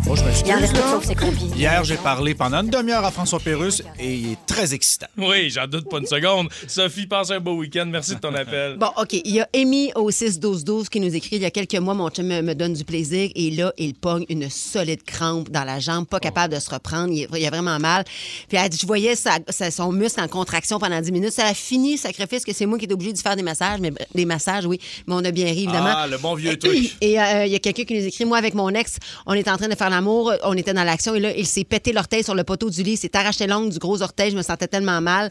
Moi, 0.06 0.16
je 0.16 0.24
m'excuse. 0.24 1.54
Hier, 1.56 1.84
j'ai 1.84 1.96
parlé 1.96 2.34
pendant 2.34 2.62
une 2.62 2.70
demi-heure 2.70 3.04
à 3.04 3.10
François 3.10 3.40
Pérus 3.40 3.82
et 3.98 4.14
il 4.14 4.32
est 4.32 4.46
très 4.46 4.72
excitant. 4.72 5.06
Oui, 5.18 5.50
j'en 5.50 5.66
doute 5.66 5.88
pas 5.88 5.98
une 5.98 6.06
seconde. 6.06 6.48
Sophie, 6.66 7.06
passe 7.06 7.30
un 7.30 7.40
beau 7.40 7.56
week-end. 7.56 7.86
Merci 7.86 8.14
de 8.14 8.20
ton 8.20 8.34
appel. 8.34 8.76
Bon, 8.78 8.90
OK. 8.96 9.12
Il 9.12 9.30
y 9.34 9.40
a 9.40 9.48
Amy 9.54 9.92
au 9.94 10.10
6-12-12 10.10 10.88
qui 10.88 11.00
nous 11.00 11.14
écrit 11.14 11.36
il 11.36 11.42
y 11.42 11.44
a 11.44 11.50
quelques 11.50 11.74
mois, 11.76 11.92
mon 11.94 12.08
chum 12.08 12.26
me, 12.26 12.40
me 12.40 12.54
donne 12.54 12.72
du 12.72 12.84
plaisir 12.84 13.30
et 13.34 13.50
là, 13.50 13.72
il 13.76 13.94
pogne 13.94 14.24
une 14.30 14.48
solide 14.48 15.02
crampe 15.04 15.50
dans 15.50 15.64
la 15.64 15.78
jambe, 15.78 16.06
pas 16.06 16.20
capable 16.20 16.54
de 16.54 16.60
se 16.60 16.70
reprendre. 16.70 17.12
Il, 17.12 17.46
a 17.46 17.50
vraiment 17.50 17.78
mal. 17.78 18.04
Puis 18.48 18.56
elle 18.56 18.68
dit, 18.70 18.78
je 18.80 18.86
voyais 18.86 19.14
sa- 19.14 19.38
sa- 19.50 19.70
son 19.70 19.92
muscle 19.92 20.20
en 20.20 20.28
contraction 20.28 20.78
pendant 20.78 21.00
10 21.00 21.12
minutes. 21.12 21.32
Ça 21.32 21.46
a 21.46 21.54
fini, 21.54 21.98
sacrifice, 21.98 22.44
que 22.48 22.56
c'est 22.56 22.66
moi 22.66 22.78
qui 22.78 22.84
étais 22.86 22.94
obligé 22.94 23.12
de 23.12 23.18
faire 23.18 23.36
des 23.36 23.42
massages, 23.42 23.80
mais 23.80 23.92
des 24.14 24.24
massages, 24.24 24.66
oui. 24.66 24.80
Mais 25.06 25.14
on 25.14 25.24
a 25.24 25.30
bien 25.30 25.46
ri, 25.46 25.64
évidemment. 25.64 25.94
Ah, 25.96 26.06
le 26.06 26.18
bon 26.18 26.34
vieux 26.34 26.58
truc. 26.58 26.96
Et 27.00 27.20
euh, 27.20 27.46
il 27.46 27.52
y 27.52 27.56
a 27.56 27.58
quelqu'un 27.58 27.84
qui 27.84 27.94
nous 27.94 28.06
écrit, 28.06 28.24
moi, 28.24 28.38
avec 28.38 28.54
mon 28.54 28.68
ex, 28.70 28.96
on 29.26 29.34
était 29.34 29.50
en 29.50 29.56
train 29.56 29.68
de 29.68 29.74
faire 29.74 29.90
l'amour, 29.90 30.32
on 30.44 30.54
était 30.54 30.74
dans 30.74 30.84
l'action, 30.84 31.14
et 31.14 31.20
là, 31.20 31.32
il 31.36 31.46
s'est 31.46 31.64
pété 31.64 31.92
l'orteil 31.92 32.24
sur 32.24 32.34
le 32.34 32.44
poteau 32.44 32.70
du 32.70 32.82
lit, 32.82 32.92
il 32.92 32.96
s'est 32.96 33.16
arraché 33.16 33.46
l'ongle 33.46 33.72
du 33.72 33.78
gros 33.78 34.02
orteil, 34.02 34.30
je 34.30 34.36
me 34.36 34.42
sentais 34.42 34.68
tellement 34.68 35.00
mal. 35.00 35.30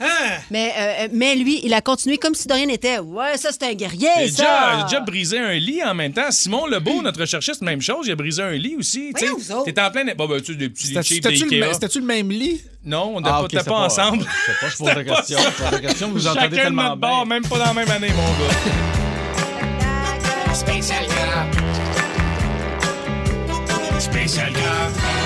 Mais, 0.51 0.71
euh, 0.77 1.08
mais 1.12 1.36
lui, 1.36 1.62
il 1.63 1.73
a 1.73 1.82
continué 1.82 2.17
comme 2.17 2.36
si 2.36 2.47
de 2.47 2.53
rien 2.53 2.65
n'était. 2.65 2.99
Ouais, 2.99 3.38
ça, 3.38 3.49
c'est 3.51 3.63
un 3.63 3.73
guerrier, 3.73 4.08
J'ai 4.19 4.30
ça! 4.30 4.43
déjà, 4.43 4.77
j'ai 4.77 4.84
déjà 4.84 4.99
brisé 5.01 5.39
un 5.39 5.53
lit 5.53 5.84
en 5.84 5.93
même 5.93 6.13
temps. 6.13 6.30
Simon 6.32 6.67
Lebeau, 6.67 7.01
notre 7.01 7.21
recherchiste, 7.21 7.62
même 7.62 7.82
chose. 7.82 8.08
Il 8.08 8.12
a 8.12 8.15
brisé 8.15 8.43
un 8.43 8.51
lit 8.51 8.75
aussi. 8.77 9.10
Autres. 9.10 9.63
T'es 9.65 9.80
en 9.80 9.91
plein. 9.91 10.06
Bon, 10.15 10.27
ben, 10.27 10.41
tu 10.41 10.56
des 10.56 10.69
petits 10.69 10.88
lits 10.88 11.60
le, 11.60 11.73
c'était-tu 11.73 11.99
le 11.99 12.06
même 12.06 12.30
lit? 12.30 12.62
Non, 12.88 13.12
on 13.15 13.19
n'était 13.19 13.30
Ah, 13.30 13.34
pas, 13.34 13.41
ok, 13.41 13.50
t'étais 13.50 13.63
c'est 13.63 13.69
pas 13.69 13.76
pas- 13.76 13.86
ensemble. 13.86 14.23
je 14.47 14.52
sais 14.52 14.58
pas, 14.62 14.69
je 14.69 14.78
pose 14.78 14.88
la 14.95 15.04
question, 15.04 15.38
je 15.39 15.50
pose 15.63 15.71
la 15.71 15.80
question, 15.82 16.08
vous 16.10 16.19
Chacun 16.21 16.32
entendez 16.39 16.50
de 16.50 16.56
tellement 16.63 16.84
notre 16.84 16.95
bord, 16.95 17.26
même 17.26 17.43
pas 17.45 17.58
dans 17.60 17.65
la 17.65 17.73
même 17.73 17.91
année, 17.91 18.12
mon 18.15 18.23
gars. 18.23 18.54
Spécial 20.54 21.04
gars. 21.06 21.45
Spécial 24.00 24.54
gars. 24.54 25.16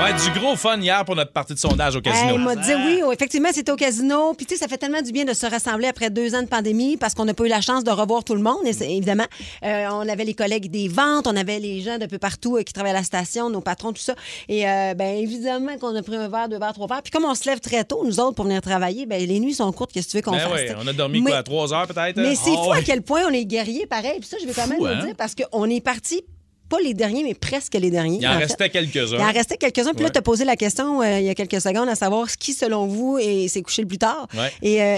Ouais, 0.00 0.12
du 0.14 0.38
gros 0.38 0.54
fun 0.54 0.78
hier 0.80 1.04
pour 1.04 1.16
notre 1.16 1.32
partie 1.32 1.54
de 1.54 1.58
sondage 1.58 1.96
au 1.96 2.00
casino. 2.00 2.28
Hey, 2.30 2.34
il 2.36 2.40
m'a 2.40 2.54
dit 2.54 2.70
oui, 2.86 3.00
effectivement, 3.12 3.48
c'était 3.52 3.72
au 3.72 3.76
casino. 3.76 4.32
Puis, 4.34 4.46
tu 4.46 4.54
sais, 4.54 4.60
ça 4.60 4.68
fait 4.68 4.78
tellement 4.78 5.02
du 5.02 5.10
bien 5.10 5.24
de 5.24 5.32
se 5.34 5.44
rassembler 5.44 5.88
après 5.88 6.08
deux 6.08 6.36
ans 6.36 6.42
de 6.42 6.46
pandémie 6.46 6.96
parce 6.96 7.14
qu'on 7.14 7.24
n'a 7.24 7.34
pas 7.34 7.44
eu 7.44 7.48
la 7.48 7.60
chance 7.60 7.82
de 7.82 7.90
revoir 7.90 8.22
tout 8.22 8.36
le 8.36 8.40
monde, 8.40 8.58
évidemment. 8.64 9.24
Euh, 9.64 9.88
on 9.90 10.08
avait 10.08 10.24
les 10.24 10.34
collègues 10.34 10.70
des 10.70 10.86
ventes, 10.86 11.26
on 11.26 11.34
avait 11.34 11.58
les 11.58 11.80
gens 11.80 11.98
d'un 11.98 12.06
peu 12.06 12.18
partout 12.18 12.56
euh, 12.58 12.62
qui 12.62 12.72
travaillaient 12.72 12.94
à 12.94 13.00
la 13.00 13.04
station, 13.04 13.50
nos 13.50 13.60
patrons, 13.60 13.92
tout 13.92 14.00
ça. 14.00 14.14
Et, 14.48 14.68
euh, 14.68 14.94
ben 14.94 15.16
évidemment, 15.18 15.76
qu'on 15.78 15.94
a 15.96 16.02
pris 16.02 16.14
un 16.14 16.28
verre, 16.28 16.48
deux 16.48 16.60
verres, 16.60 16.74
trois 16.74 16.86
verres. 16.86 17.02
Puis, 17.02 17.10
comme 17.10 17.24
on 17.24 17.34
se 17.34 17.48
lève 17.50 17.58
très 17.58 17.82
tôt, 17.82 18.02
nous 18.04 18.20
autres, 18.20 18.34
pour 18.36 18.44
venir 18.44 18.60
travailler, 18.62 19.04
ben 19.04 19.26
les 19.26 19.40
nuits 19.40 19.54
sont 19.54 19.72
courtes. 19.72 19.90
Qu'est-ce 19.92 20.06
que 20.06 20.10
tu 20.12 20.16
veux 20.18 20.22
qu'on 20.22 20.30
Ben 20.30 20.38
fasse? 20.48 20.64
t'sais? 20.64 20.76
on 20.80 20.86
a 20.86 20.92
dormi 20.92 21.22
Mais- 21.22 21.30
quoi, 21.32 21.38
à 21.40 21.42
3 21.42 21.74
heures 21.74 21.86
peut-être? 21.88 22.16
Mais 22.18 22.36
c'est 22.36 22.50
Ah 22.56 22.62
fou 22.62 22.70
ouais. 22.70 22.78
à 22.78 22.82
quel 22.82 23.02
point 23.02 23.22
on 23.28 23.32
est 23.32 23.44
guerriers 23.44 23.86
pareil. 23.86 24.20
Puis 24.20 24.28
ça, 24.28 24.36
je 24.40 24.46
vais 24.46 24.52
quand 24.52 24.68
même 24.68 24.78
Fou, 24.78 24.86
le 24.86 24.92
hein? 24.92 25.04
dire 25.06 25.14
parce 25.18 25.34
qu'on 25.34 25.68
est 25.68 25.80
parti, 25.80 26.22
pas 26.68 26.78
les 26.80 26.94
derniers, 26.94 27.22
mais 27.24 27.34
presque 27.34 27.74
les 27.74 27.90
derniers. 27.90 28.18
Il 28.20 28.28
en 28.28 28.38
restait 28.38 28.68
quelques-uns. 28.68 29.16
Il 29.16 29.22
en 29.22 29.32
restait 29.32 29.56
quelques-uns. 29.56 29.92
Puis 29.94 30.04
là, 30.04 30.10
tu 30.10 30.18
as 30.18 30.22
posé 30.22 30.44
la 30.44 30.56
question 30.56 31.02
euh, 31.02 31.18
il 31.20 31.26
y 31.26 31.30
a 31.30 31.34
quelques 31.34 31.60
secondes 31.60 31.88
à 31.88 31.94
savoir 31.94 32.28
qui, 32.36 32.52
selon 32.52 32.86
vous, 32.86 33.18
est- 33.18 33.48
s'est 33.48 33.62
couché 33.62 33.82
le 33.82 33.88
plus 33.88 33.98
tard. 33.98 34.28
Ouais. 34.34 34.52
Et 34.62 34.82
euh, 34.82 34.96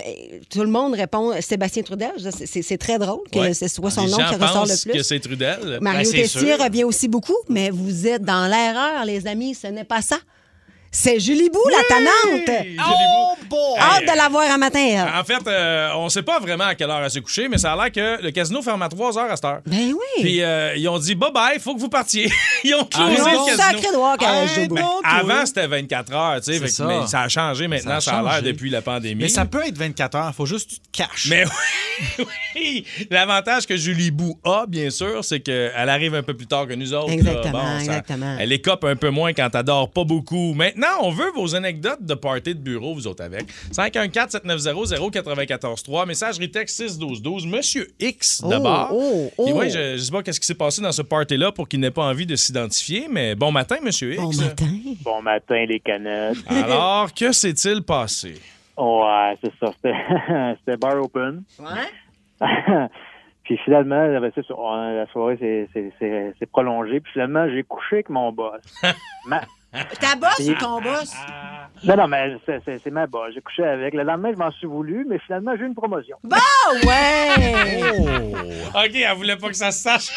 tout 0.51 0.61
le 0.63 0.69
monde 0.71 0.95
répond 0.95 1.33
Sébastien 1.41 1.83
Trudel. 1.83 2.11
C'est 2.45 2.79
très 2.79 2.99
drôle 2.99 3.21
que 3.33 3.39
Ouais. 3.39 3.55
ce 3.55 3.69
soit 3.69 3.91
son 3.91 4.05
Les 4.05 4.11
nom 4.11 4.19
gens 4.19 4.29
qui 4.29 4.35
ressort 4.35 4.67
le 4.67 4.83
plus. 4.83 4.93
que 4.99 5.03
c'est 5.03 5.21
Trudel. 5.21 5.79
Mario 5.81 6.01
Ben, 6.01 6.05
c'est 6.05 6.23
Tessier 6.23 6.41
sûr. 6.55 6.59
revient 6.65 6.85
aussi 6.85 7.09
beaucoup, 7.09 7.37
mais 7.49 7.71
vous 7.71 8.07
êtes 8.07 8.23
dans 8.25 8.47
l'erreur, 8.49 9.05
les 9.05 9.27
amis. 9.27 9.55
Ce 9.55 9.67
n'est 9.69 9.85
pas 9.85 10.03
ça. 10.03 10.19
C'est 10.93 11.21
Julie 11.21 11.51
Bou, 11.51 11.61
la 11.71 11.85
tannante. 11.89 12.65
Oh, 13.53 13.77
Hâte 13.79 14.03
de 14.03 14.17
la 14.17 14.29
voir 14.29 14.51
un 14.51 14.57
matin. 14.59 14.81
elle. 14.81 15.21
En 15.21 15.23
fait, 15.25 15.47
euh, 15.47 15.91
on 15.95 16.09
sait 16.09 16.23
pas 16.23 16.41
vraiment 16.41 16.65
à 16.65 16.75
quelle 16.75 16.91
heure 16.91 17.03
elle 17.03 17.11
s'est 17.11 17.21
couchée, 17.21 17.49
mais 17.49 17.59
ça 17.59 17.73
a 17.73 17.77
l'air 17.77 17.93
que 17.93 18.23
le 18.23 18.31
casino 18.33 18.61
ferme 18.61 18.83
à 18.83 18.89
3 18.89 19.17
heures 19.19 19.31
à 19.31 19.37
cette 19.37 19.45
heure. 19.45 19.61
Ben 19.67 19.93
oui. 19.93 20.21
Puis 20.23 20.43
euh, 20.43 20.75
ils 20.77 20.89
ont 20.89 20.99
dit 20.99 21.15
bye 21.15 21.31
bye, 21.33 21.53
il 21.57 21.61
faut 21.61 21.75
que 21.75 21.81
vous 21.81 21.89
partiez. 21.89 22.31
ils 22.65 22.75
ont 22.75 22.89
Ah, 22.95 23.09
closé 23.15 23.23
ont 23.23 23.25
le 23.47 23.57
casino. 23.57 23.57
sacré 23.57 23.93
droit 23.93 24.17
qu'elle 24.17 24.49
joue 24.49 24.75
ben, 24.75 24.85
avant, 25.05 25.47
c'était 25.47 25.67
24 25.69 26.13
heures, 26.13 26.41
tu 26.41 26.59
sais. 26.59 26.69
Ça. 26.69 26.85
Mais 26.87 27.07
ça 27.07 27.21
a 27.23 27.29
changé 27.29 27.69
maintenant, 27.69 28.01
ça, 28.01 28.19
a 28.19 28.23
l'air 28.23 28.33
changé. 28.33 28.43
depuis 28.53 28.71
la 28.71 28.83
pandémie. 28.83 29.23
Mais 29.23 29.29
ça 29.29 29.45
peut 29.45 29.65
être 29.67 29.79
24 29.79 30.15
heures, 30.17 30.35
faut 30.35 30.47
juste 30.47 30.71
que 30.71 30.75
tu 30.75 30.81
te 30.81 30.97
caches. 30.99 31.27
Mais 31.31 31.45
oui, 31.45 31.51
oui. 32.57 32.85
L'avantage 33.11 33.67
que 33.67 33.77
Julie 33.77 34.11
Bou 34.11 34.39
a, 34.45 34.67
bien 34.67 34.91
sûr, 34.91 35.25
c'est 35.25 35.41
qu'elle 35.41 35.89
arrive 35.89 36.15
un 36.15 36.23
peu 36.23 36.35
plus 36.35 36.47
tard 36.47 36.67
que 36.67 36.75
nous 36.75 36.93
autres. 36.95 37.11
Exactement, 37.11 37.63
ça- 37.63 37.79
exactement. 37.79 38.37
elle 38.39 38.53
écope 38.53 38.85
un 38.85 38.97
peu 38.97 39.11
moins 39.11 39.33
quand 39.33 39.49
t'adores 39.51 39.91
pas 39.91 40.05
beaucoup. 40.05 40.55
Maintenant, 40.55 40.87
on 41.03 41.11
veut 41.11 41.31
vos 41.35 41.55
anecdotes 41.55 42.03
de 42.05 42.15
party 42.15 42.55
de 42.55 42.61
bureau, 42.61 42.95
vous 42.95 43.07
autres 43.07 43.25
avec. 43.25 43.47
514-790-0943, 43.73 46.07
messagerie 46.07 46.51
texte 46.51 46.77
61212. 46.77 47.47
Monsieur 47.47 47.89
X, 47.99 48.41
Oh, 48.45 48.49
d'abord. 48.49 48.89
oh, 48.93 49.31
oh. 49.39 49.49
Et 49.49 49.53
ouais, 49.53 49.71
je, 49.71 49.97
je 49.97 50.03
sais 50.03 50.11
pas 50.11 50.23
qu'est-ce 50.23 50.41
qui 50.41 50.47
s'est 50.47 50.55
passé 50.55 50.83
dans 50.83 50.93
ce 50.93 51.03
party-là 51.03 51.53
pour 51.53 51.69
qu'il 51.69 51.81
n'ait 51.81 51.91
pas 51.91 52.05
envie 52.05 52.27
de 52.27 52.37
s'identifier, 52.37 53.07
mais 53.11 53.35
bon 53.35 53.53
matin, 53.53 53.77
Monsieur 53.83 54.13
X. 54.15 54.23
Bon 54.23 54.33
matin. 54.45 54.67
Bon 55.03 55.23
matin, 55.23 55.65
les 55.67 55.81
canettes. 55.81 56.37
Alors, 56.47 57.13
que 57.15 57.33
s'est-il 57.33 57.83
passé? 57.83 58.35
Ouais, 58.83 59.37
c'est 59.43 59.53
ça. 59.61 59.73
C'était 59.77 59.95
c'était 60.59 60.77
bar 60.77 60.97
open. 61.03 61.43
Ouais. 61.59 62.47
Puis 63.45 63.59
finalement, 63.65 64.07
ben, 64.21 64.31
c'est 64.35 64.47
ça, 64.47 64.55
on- 64.57 64.95
la 64.97 65.07
soirée 65.09 65.37
s'est- 65.39 66.47
prolongée. 66.53 67.01
Puis 67.01 67.13
finalement, 67.13 67.49
j'ai 67.49 67.63
couché 67.65 67.97
avec 67.97 68.09
mon 68.09 68.33
boss. 68.33 68.61
Ma- 69.27 69.43
Ta 70.01 70.17
boss 70.17 70.39
ou 70.49 70.55
ton 70.55 70.81
boss? 70.81 71.15
Non, 71.85 71.97
non, 71.97 72.09
mais 72.09 72.37
c'est- 72.47 72.61
c'est 72.65 72.79
c'est 72.79 72.91
ma 72.91 73.07
boss. 73.07 73.33
J'ai 73.35 73.41
couché 73.41 73.63
avec. 73.65 73.95
Le 73.95 74.03
lendemain, 74.03 74.31
je 74.33 74.37
m'en 74.39 74.51
suis 74.53 74.67
voulu, 74.67 75.05
mais 75.09 75.19
finalement, 75.21 75.53
j'ai 75.57 75.63
eu 75.63 75.67
une 75.67 75.75
promotion. 75.75 76.17
Bah 76.25 76.37
ouais! 76.85 78.33
OK, 78.75 78.95
elle 78.95 79.17
voulait 79.17 79.37
pas 79.37 79.49
que 79.49 79.55
ça 79.57 79.71
se 79.71 79.83
sache. 79.83 80.09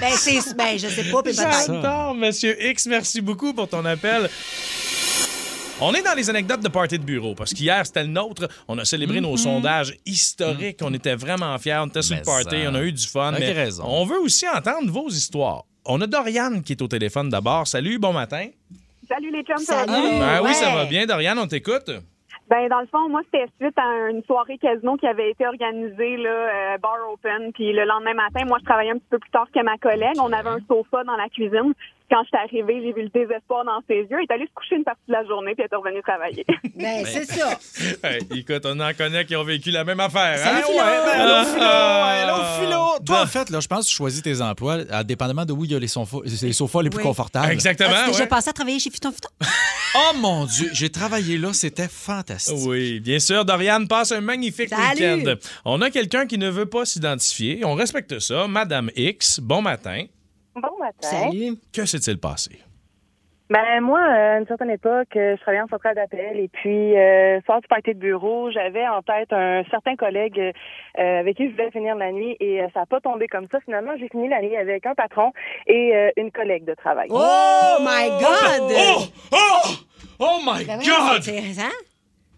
ben, 0.00 0.08
c'est, 0.10 0.56
ben, 0.56 0.78
je 0.78 0.86
sais 0.88 1.10
pas. 1.10 1.20
J'adore, 1.32 2.14
Monsieur 2.14 2.56
X. 2.62 2.86
Merci 2.86 3.20
beaucoup 3.20 3.52
pour 3.54 3.68
ton 3.68 3.84
appel. 3.84 4.28
On 5.82 5.94
est 5.94 6.02
dans 6.02 6.14
les 6.14 6.28
anecdotes 6.28 6.60
de 6.60 6.68
party 6.68 6.98
de 6.98 7.04
bureau 7.04 7.34
parce 7.34 7.54
qu'hier, 7.54 7.86
c'était 7.86 8.02
le 8.02 8.10
nôtre. 8.10 8.48
On 8.68 8.76
a 8.78 8.84
célébré 8.84 9.20
nos 9.22 9.36
sondages 9.38 9.94
historiques. 10.04 10.78
On 10.82 10.92
était 10.92 11.14
vraiment 11.14 11.56
fiers. 11.58 11.78
On 11.80 11.86
était 11.86 12.02
sur 12.02 12.16
le 12.16 12.22
party. 12.22 12.62
ça. 12.64 12.70
On 12.70 12.74
a 12.74 12.82
eu 12.82 12.92
du 12.92 13.06
fun. 13.06 13.28
Avec 13.28 13.40
mais 13.40 13.52
raison. 13.52 13.84
On 13.86 14.04
veut 14.04 14.18
aussi 14.20 14.46
entendre 14.46 14.90
vos 14.90 15.08
histoires. 15.08 15.64
On 15.86 15.98
a 16.02 16.06
Doriane 16.06 16.62
qui 16.62 16.72
est 16.72 16.82
au 16.82 16.88
téléphone 16.88 17.30
d'abord. 17.30 17.66
Salut, 17.66 17.98
bon 17.98 18.12
matin. 18.12 18.48
Salut 19.08 19.30
les 19.32 19.42
chums, 19.42 19.56
ça 19.58 19.86
va 19.86 19.92
Salut. 19.92 20.08
bien? 20.08 20.18
Ben 20.18 20.40
oui, 20.44 20.54
ça 20.54 20.74
va 20.74 20.84
bien. 20.84 21.06
Doriane, 21.06 21.38
on 21.38 21.46
t'écoute. 21.46 21.90
Ben, 22.50 22.68
dans 22.68 22.80
le 22.80 22.86
fond, 22.88 23.08
moi, 23.08 23.22
c'était 23.24 23.46
suite 23.60 23.78
à 23.78 24.10
une 24.10 24.22
soirée 24.24 24.58
casino 24.58 24.96
qui 24.96 25.06
avait 25.06 25.30
été 25.30 25.46
organisée, 25.46 26.16
là, 26.18 26.74
euh, 26.74 26.78
bar 26.78 26.96
open. 27.12 27.52
Puis 27.54 27.72
le 27.72 27.84
lendemain 27.84 28.14
matin, 28.14 28.44
moi, 28.46 28.58
je 28.60 28.64
travaillais 28.66 28.90
un 28.90 28.98
petit 28.98 29.08
peu 29.08 29.18
plus 29.18 29.30
tard 29.30 29.46
que 29.54 29.62
ma 29.64 29.78
collègue. 29.78 30.16
On 30.20 30.32
avait 30.32 30.48
un 30.50 30.58
sofa 30.68 31.04
dans 31.04 31.16
la 31.16 31.28
cuisine. 31.28 31.72
Quand 32.10 32.22
j'étais 32.24 32.38
arrivée, 32.38 32.82
j'ai 32.82 32.92
vu 32.92 33.02
le 33.02 33.08
désespoir 33.08 33.64
dans 33.64 33.80
ses 33.88 34.00
yeux. 34.00 34.18
Il 34.20 34.26
est 34.28 34.32
allé 34.34 34.44
se 34.46 34.52
coucher 34.52 34.74
une 34.76 34.84
partie 34.84 35.02
de 35.06 35.12
la 35.12 35.24
journée, 35.26 35.54
puis 35.54 35.64
il 35.64 35.72
est 35.72 35.76
revenu 35.76 36.02
travailler. 36.02 36.44
Ben, 36.80 37.04
c'est 37.04 37.24
ça. 37.26 37.58
Hey, 38.02 38.20
écoute, 38.38 38.62
on 38.64 38.80
en 38.80 38.92
connaît 38.94 39.24
qui 39.26 39.36
ont 39.36 39.44
vécu 39.44 39.70
la 39.70 39.84
même 39.84 40.00
affaire. 40.00 40.38
Salut, 40.38 40.58
hein? 40.58 40.62
Philo. 40.66 40.78
Ouais, 40.78 41.04
ben, 41.04 41.20
allô, 41.20 41.44
Philo! 41.44 41.66
Ah. 41.66 42.06
Allô, 42.22 42.64
Philo! 42.64 43.04
Toi, 43.04 43.22
en 43.22 43.26
fait, 43.26 43.50
là, 43.50 43.60
je 43.60 43.68
pense 43.68 43.84
que 43.84 43.90
tu 43.90 43.96
choisis 43.96 44.22
tes 44.22 44.40
emplois 44.40 44.78
dépendamment 45.04 45.44
de 45.44 45.52
où 45.52 45.64
il 45.64 45.72
y 45.72 45.74
a 45.74 45.78
les 45.78 45.88
sofas 45.88 46.18
les, 46.24 46.52
sofas 46.52 46.82
les 46.82 46.90
plus 46.90 46.98
Oui. 46.98 47.02
confortables. 47.04 47.52
Exactement. 47.52 47.90
As-tu 47.90 48.10
déjà 48.12 48.22
ouais. 48.22 48.28
passé 48.28 48.50
à 48.50 48.52
travailler 48.52 48.78
chez 48.78 48.90
Futon 48.90 49.12
Futon? 49.12 49.28
Oh 49.92 50.16
mon 50.18 50.46
Dieu, 50.46 50.70
j'ai 50.72 50.88
travaillé 50.88 51.36
là, 51.36 51.52
c'était 51.52 51.88
fantastique. 51.88 52.54
Oui, 52.64 53.00
bien 53.00 53.18
sûr. 53.18 53.44
Doriane 53.44 53.88
passe 53.88 54.12
un 54.12 54.20
magnifique 54.20 54.68
Salut. 54.68 55.16
week-end. 55.16 55.34
On 55.64 55.82
a 55.82 55.90
quelqu'un 55.90 56.26
qui 56.26 56.38
ne 56.38 56.48
veut 56.48 56.66
pas 56.66 56.84
s'identifier. 56.84 57.64
On 57.64 57.74
respecte 57.74 58.20
ça. 58.20 58.46
Madame 58.46 58.92
X, 58.94 59.40
bon 59.40 59.62
matin. 59.62 60.04
Bon 60.62 60.78
matin. 60.78 61.00
Salut. 61.00 61.56
Que 61.72 61.84
s'est-il 61.86 62.18
passé? 62.18 62.58
Ben 63.48 63.80
moi, 63.80 64.00
à 64.00 64.38
une 64.38 64.46
certaine 64.46 64.70
époque, 64.70 65.08
euh, 65.16 65.34
je 65.36 65.40
travaillais 65.40 65.62
en 65.62 65.66
centrale 65.66 65.96
d'appel 65.96 66.38
et 66.38 66.46
puis 66.46 66.96
euh, 66.96 67.40
soir 67.40 67.60
du 67.60 67.66
party 67.66 67.94
de 67.94 67.98
bureau, 67.98 68.48
j'avais 68.52 68.86
en 68.86 69.02
tête 69.02 69.32
un 69.32 69.64
certain 69.70 69.96
collègue 69.96 70.38
euh, 70.38 71.18
avec 71.18 71.36
qui 71.36 71.46
je 71.46 71.50
voulais 71.56 71.72
finir 71.72 71.96
la 71.96 72.12
nuit 72.12 72.36
et 72.38 72.62
euh, 72.62 72.68
ça 72.72 72.80
n'a 72.80 72.86
pas 72.86 73.00
tombé 73.00 73.26
comme 73.26 73.48
ça. 73.50 73.58
Finalement, 73.64 73.90
j'ai 73.98 74.08
fini 74.08 74.28
la 74.28 74.40
nuit 74.40 74.56
avec 74.56 74.86
un 74.86 74.94
patron 74.94 75.32
et 75.66 75.96
euh, 75.96 76.10
une 76.16 76.30
collègue 76.30 76.64
de 76.64 76.74
travail. 76.74 77.08
Oh 77.10 77.78
my 77.80 78.08
God! 78.20 78.72
Oh! 78.72 79.02
Oh! 79.32 79.70
Oh 80.20 80.38
my 80.44 80.64
Ben 80.64 80.78
God! 80.78 81.20
c'est- 81.22 81.60
hein? 81.60 81.72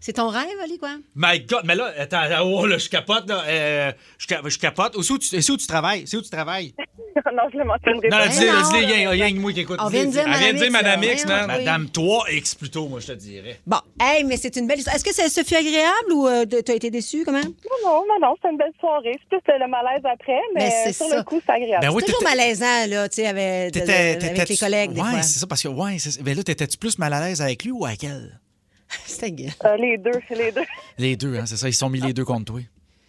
C'est 0.05 0.11
ton 0.11 0.27
rêve, 0.27 0.43
Ali, 0.61 0.77
quoi? 0.77 0.97
My 1.15 1.39
God, 1.39 1.61
mais 1.63 1.75
là, 1.75 1.93
attends, 1.97 2.23
oh, 2.43 2.65
là, 2.65 2.77
je 2.77 2.89
capote, 2.89 3.25
là. 3.29 3.41
euh, 3.47 3.91
je, 4.17 4.27
je 4.49 4.59
capote. 4.59 4.97
Où 4.97 5.01
c'est 5.01 5.13
où, 5.13 5.17
tu- 5.17 5.41
c'est 5.41 5.49
où 5.53 5.55
tu 5.55 5.65
travailles? 5.65 6.03
C'est 6.05 6.17
où 6.17 6.21
tu 6.21 6.29
travailles? 6.29 6.73
non, 7.33 7.43
je 7.49 7.57
le 7.57 7.63
mentionnerai 7.63 8.09
Non, 8.09 8.17
pas. 8.17 8.25
non, 8.25 8.31
dis-le, 8.33 8.51
non. 8.51 9.11
dis-le, 9.13 9.33
que 9.33 9.39
moi 9.39 9.53
qui 9.53 9.61
écoute. 9.61 9.79
On 9.81 9.87
vient 9.87 10.03
de 10.03 10.11
dire 10.11 10.23
dire 10.25 10.71
Madame 10.73 10.99
Madame 10.99 11.03
X. 11.05 11.23
Oui. 11.25 11.31
Madame 11.47 11.85
3X 11.85 12.57
plutôt, 12.57 12.89
moi, 12.89 12.99
je 12.99 13.07
te 13.07 13.11
dirais. 13.13 13.61
Bon, 13.65 13.77
hey, 13.97 14.25
mais 14.25 14.35
c'est 14.35 14.53
une 14.57 14.67
belle 14.67 14.79
histoire. 14.79 14.93
Est-ce 14.97 15.05
que 15.05 15.13
ça, 15.13 15.43
fut 15.45 15.55
agréable 15.55 16.11
ou 16.11 16.27
euh, 16.27 16.43
t'as 16.45 16.73
été 16.73 16.91
déçu, 16.91 17.23
comment? 17.23 17.39
Non, 17.39 17.53
non, 17.85 18.03
non, 18.05 18.19
non, 18.27 18.35
c'est 18.41 18.49
une 18.49 18.57
belle 18.57 18.73
soirée. 18.81 19.17
C'est 19.31 19.41
plus 19.41 19.53
le 19.57 19.67
malaise 19.69 20.01
après, 20.03 20.41
mais, 20.53 20.91
sur 20.91 21.07
ça. 21.07 21.15
le 21.15 21.23
coup, 21.23 21.39
c'est 21.45 21.53
agréable. 21.53 21.85
Ben 21.87 21.93
oui, 21.93 22.03
C'est 22.05 22.11
toujours 22.11 22.29
malaisant, 22.29 22.87
là, 22.89 23.07
tu 23.07 23.15
sais, 23.21 23.27
avec, 23.27 23.77
avec 23.77 24.25
t'étais- 24.35 24.45
les 24.49 24.57
collègues, 24.57 24.91
des 24.91 24.99
ouais, 25.01 25.09
fois. 25.11 25.21
c'est 25.21 25.39
ça, 25.39 25.47
parce 25.47 25.63
que, 25.63 25.69
ouais, 25.69 25.95
là, 26.35 26.43
t'étais-tu 26.43 26.77
plus 26.77 26.99
mal 26.99 27.13
à 27.13 27.21
l'aise 27.21 27.41
avec 27.41 27.63
lui 27.63 27.71
ou 27.71 27.85
avec 27.85 28.03
elle? 28.03 28.37
C'était 29.05 29.31
gay. 29.31 29.49
Euh, 29.65 29.75
les 29.77 29.97
deux, 29.97 30.11
c'est 30.27 30.35
les 30.35 30.51
deux. 30.51 30.61
Les 30.97 31.15
deux, 31.15 31.37
hein, 31.37 31.45
c'est 31.45 31.57
ça, 31.57 31.67
ils 31.67 31.73
sont 31.73 31.89
mis 31.89 31.99
les 31.99 32.13
deux 32.13 32.25
contre 32.25 32.53
toi. 32.53 32.61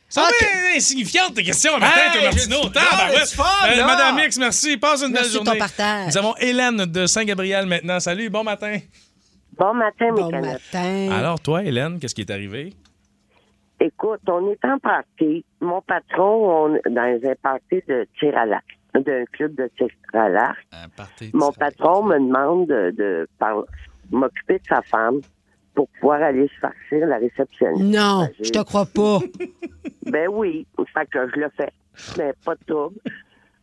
Ça 0.09 0.21
va 0.23 0.29
insignifiante 0.77 1.35
tes 1.35 1.43
questions, 1.43 1.79
matin, 1.79 1.93
Hey, 2.15 2.23
Martino. 2.25 2.57
c'est 2.73 3.35
fun, 3.37 3.45
Euh. 3.67 3.85
Madame 3.85 4.19
X, 4.21 4.39
merci. 4.39 4.77
Passe 4.77 5.03
une 5.03 5.13
Merci 5.13 5.31
belle 5.31 5.33
de 5.33 5.39
ton 5.39 5.45
journée. 5.45 5.59
partage. 5.59 6.07
Nous 6.09 6.19
avons 6.19 6.37
Hélène 6.37 6.77
de 6.87 7.07
Saint-Gabriel 7.07 7.67
maintenant. 7.67 7.99
Salut, 8.01 8.31
bon 8.31 8.45
matin. 8.45 8.79
Bon 9.59 9.75
matin, 9.75 10.07
mes 10.13 10.21
Bon 10.23 10.31
canettes. 10.31 10.61
matin. 10.73 11.09
Alors, 11.13 11.41
toi, 11.41 11.63
Hélène, 11.65 11.99
qu'est-ce 11.99 12.15
qui 12.15 12.21
est 12.23 12.31
arrivé? 12.31 12.73
Écoute, 13.81 14.21
on 14.29 14.51
est 14.53 14.65
en 14.65 14.79
party. 14.79 15.45
Mon 15.61 15.81
patron, 15.83 16.67
on, 16.67 16.91
dans 16.91 17.21
un 17.29 17.35
party 17.43 17.83
de 17.89 18.07
tir 18.19 18.37
à 18.39 18.47
l'arc, 18.47 18.65
d'un 18.95 19.25
club 19.33 19.55
de 19.57 19.69
tir 19.77 19.89
à 20.13 20.29
l'arc. 20.29 20.59
Un 20.73 20.89
party. 20.91 21.31
Mon 21.35 21.53
patron 21.53 22.05
me 22.05 22.15
demande 22.19 22.69
de, 22.69 23.29
m'occuper 24.13 24.55
de 24.59 24.65
sa 24.69 24.81
femme 24.83 25.21
pour 25.75 25.89
pouvoir 26.01 26.23
aller 26.23 26.49
se 26.49 26.61
farcir 26.61 27.07
la 27.07 27.19
réceptionniste. 27.19 27.85
Non, 27.85 28.21
Ben, 28.27 28.31
je 28.43 28.51
te 28.51 28.63
crois 28.63 28.87
pas. 28.87 29.19
Ben 30.07 30.29
oui, 30.31 30.67
fait 30.93 31.07
que 31.11 31.29
je 31.35 31.41
le 31.41 31.49
fais. 31.57 31.73
Mais 32.19 32.35
pas 32.45 32.55
de 32.55 32.65
trouble. 32.67 32.97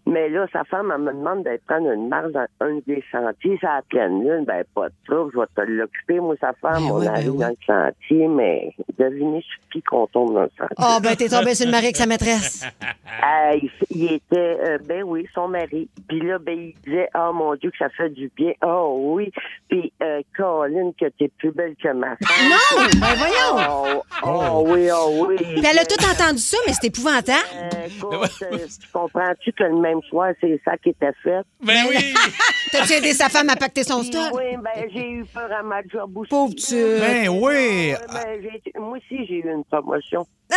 Mais 0.06 0.30
là, 0.30 0.46
sa 0.52 0.64
femme, 0.64 0.92
elle 0.94 1.02
me 1.02 1.14
demande 1.14 1.44
d'aller 1.44 1.62
prendre 1.68 1.92
une 1.92 2.10
marche 2.10 2.32
dans 2.32 2.46
un 2.62 2.80
des 2.88 3.04
sentiers, 3.12 3.58
ça 3.62 3.76
la 3.76 3.82
pleine 3.84 4.24
lune. 4.24 4.46
Ben, 4.46 4.64
pas 4.74 4.90
de 4.90 4.94
trouble, 5.08 5.32
je 5.34 5.40
vais 5.40 5.46
te 5.56 5.72
l'occuper, 5.72 6.20
moi, 6.20 6.36
sa 6.42 6.54
femme. 6.54 6.84
Ben 6.84 6.92
on 6.92 7.00
oui, 7.00 7.06
ben 7.06 7.14
arrive 7.14 7.32
oui. 7.32 7.38
dans 7.38 7.50
le 7.50 7.56
sentier, 7.66 8.28
mais 8.28 8.74
devinez 8.98 9.42
sur 9.42 9.70
qui 9.72 9.82
qu'on 9.84 10.08
tombe 10.08 10.34
dans 10.34 10.42
le 10.44 10.52
sentier. 10.58 10.76
Oh, 10.80 10.98
ben, 11.02 11.16
t'es 11.16 11.30
tombé 11.30 11.54
sur 11.54 11.66
le 11.66 11.72
mari 11.72 11.86
avec 11.86 11.98
sa 11.98 12.06
maîtresse. 12.06 12.66
Euh, 13.24 13.58
il, 13.62 13.70
il 13.90 14.14
était, 14.14 14.58
euh, 14.64 14.78
ben 14.84 15.04
oui, 15.04 15.28
son 15.36 15.48
mari. 15.50 15.90
Puis 16.08 16.22
là, 16.22 16.40
ben, 16.40 16.58
il 16.58 16.74
disait, 16.86 17.10
oh 17.14 17.32
mon 17.34 17.56
Dieu, 17.56 17.70
que 17.70 17.78
ça 17.78 17.90
fait 17.90 18.10
du 18.10 18.32
bien. 18.36 18.54
Oh 18.66 19.14
oui. 19.16 19.32
Puis, 19.70 19.92
euh, 20.02 20.22
Colin, 20.36 20.92
que 21.00 21.06
t'es 21.20 21.28
plus 21.38 21.52
belle 21.52 21.76
que 21.76 21.92
ma 21.94 22.16
femme. 22.16 22.50
Non! 22.50 22.86
Ben, 23.00 23.16
voyons! 23.18 23.70
Oh, 23.70 24.04
oh 24.24 24.64
oui, 24.68 24.88
oh 24.94 25.28
oui. 25.28 25.36
Puis 25.38 25.64
elle 25.70 25.80
a 25.80 25.86
tout 25.86 26.04
entendu 26.04 26.40
ça, 26.40 26.58
mais 26.66 26.74
c'est 26.74 26.88
épouvantable. 26.88 27.38
Euh, 27.54 27.88
écoute, 27.88 28.44
euh, 28.44 28.58
comprends-tu 28.94 29.52
que 29.52 29.64
le 29.64 29.76
même 29.92 30.02
soir, 30.10 30.34
c'est 30.40 30.60
ça 30.64 30.78
qui 30.78 30.90
était 30.90 31.12
fait? 31.24 31.42
Ben 31.64 31.86
oui! 31.90 32.14
T'as-tu 32.72 32.94
aidé 32.94 33.14
sa 33.14 33.30
femme 33.30 33.50
à 33.50 33.56
pacter 33.56 33.84
son 33.84 34.04
stock? 34.04 34.34
Oui, 34.34 34.56
ben 34.58 34.90
j'ai 34.94 35.10
eu 35.10 35.26
peur 35.26 35.52
à 35.52 35.62
ma 35.62 35.82
job 35.84 36.16
aussi. 36.18 36.30
Pauvre 36.30 36.54
tu. 36.56 36.76
Ben 36.76 37.28
oui! 37.30 37.94
Ben, 38.14 38.42
moi 38.82 38.98
aussi, 38.98 39.26
j'ai 39.28 39.40
eu 39.40 39.52
une 39.52 39.64
promotion. 39.66 40.26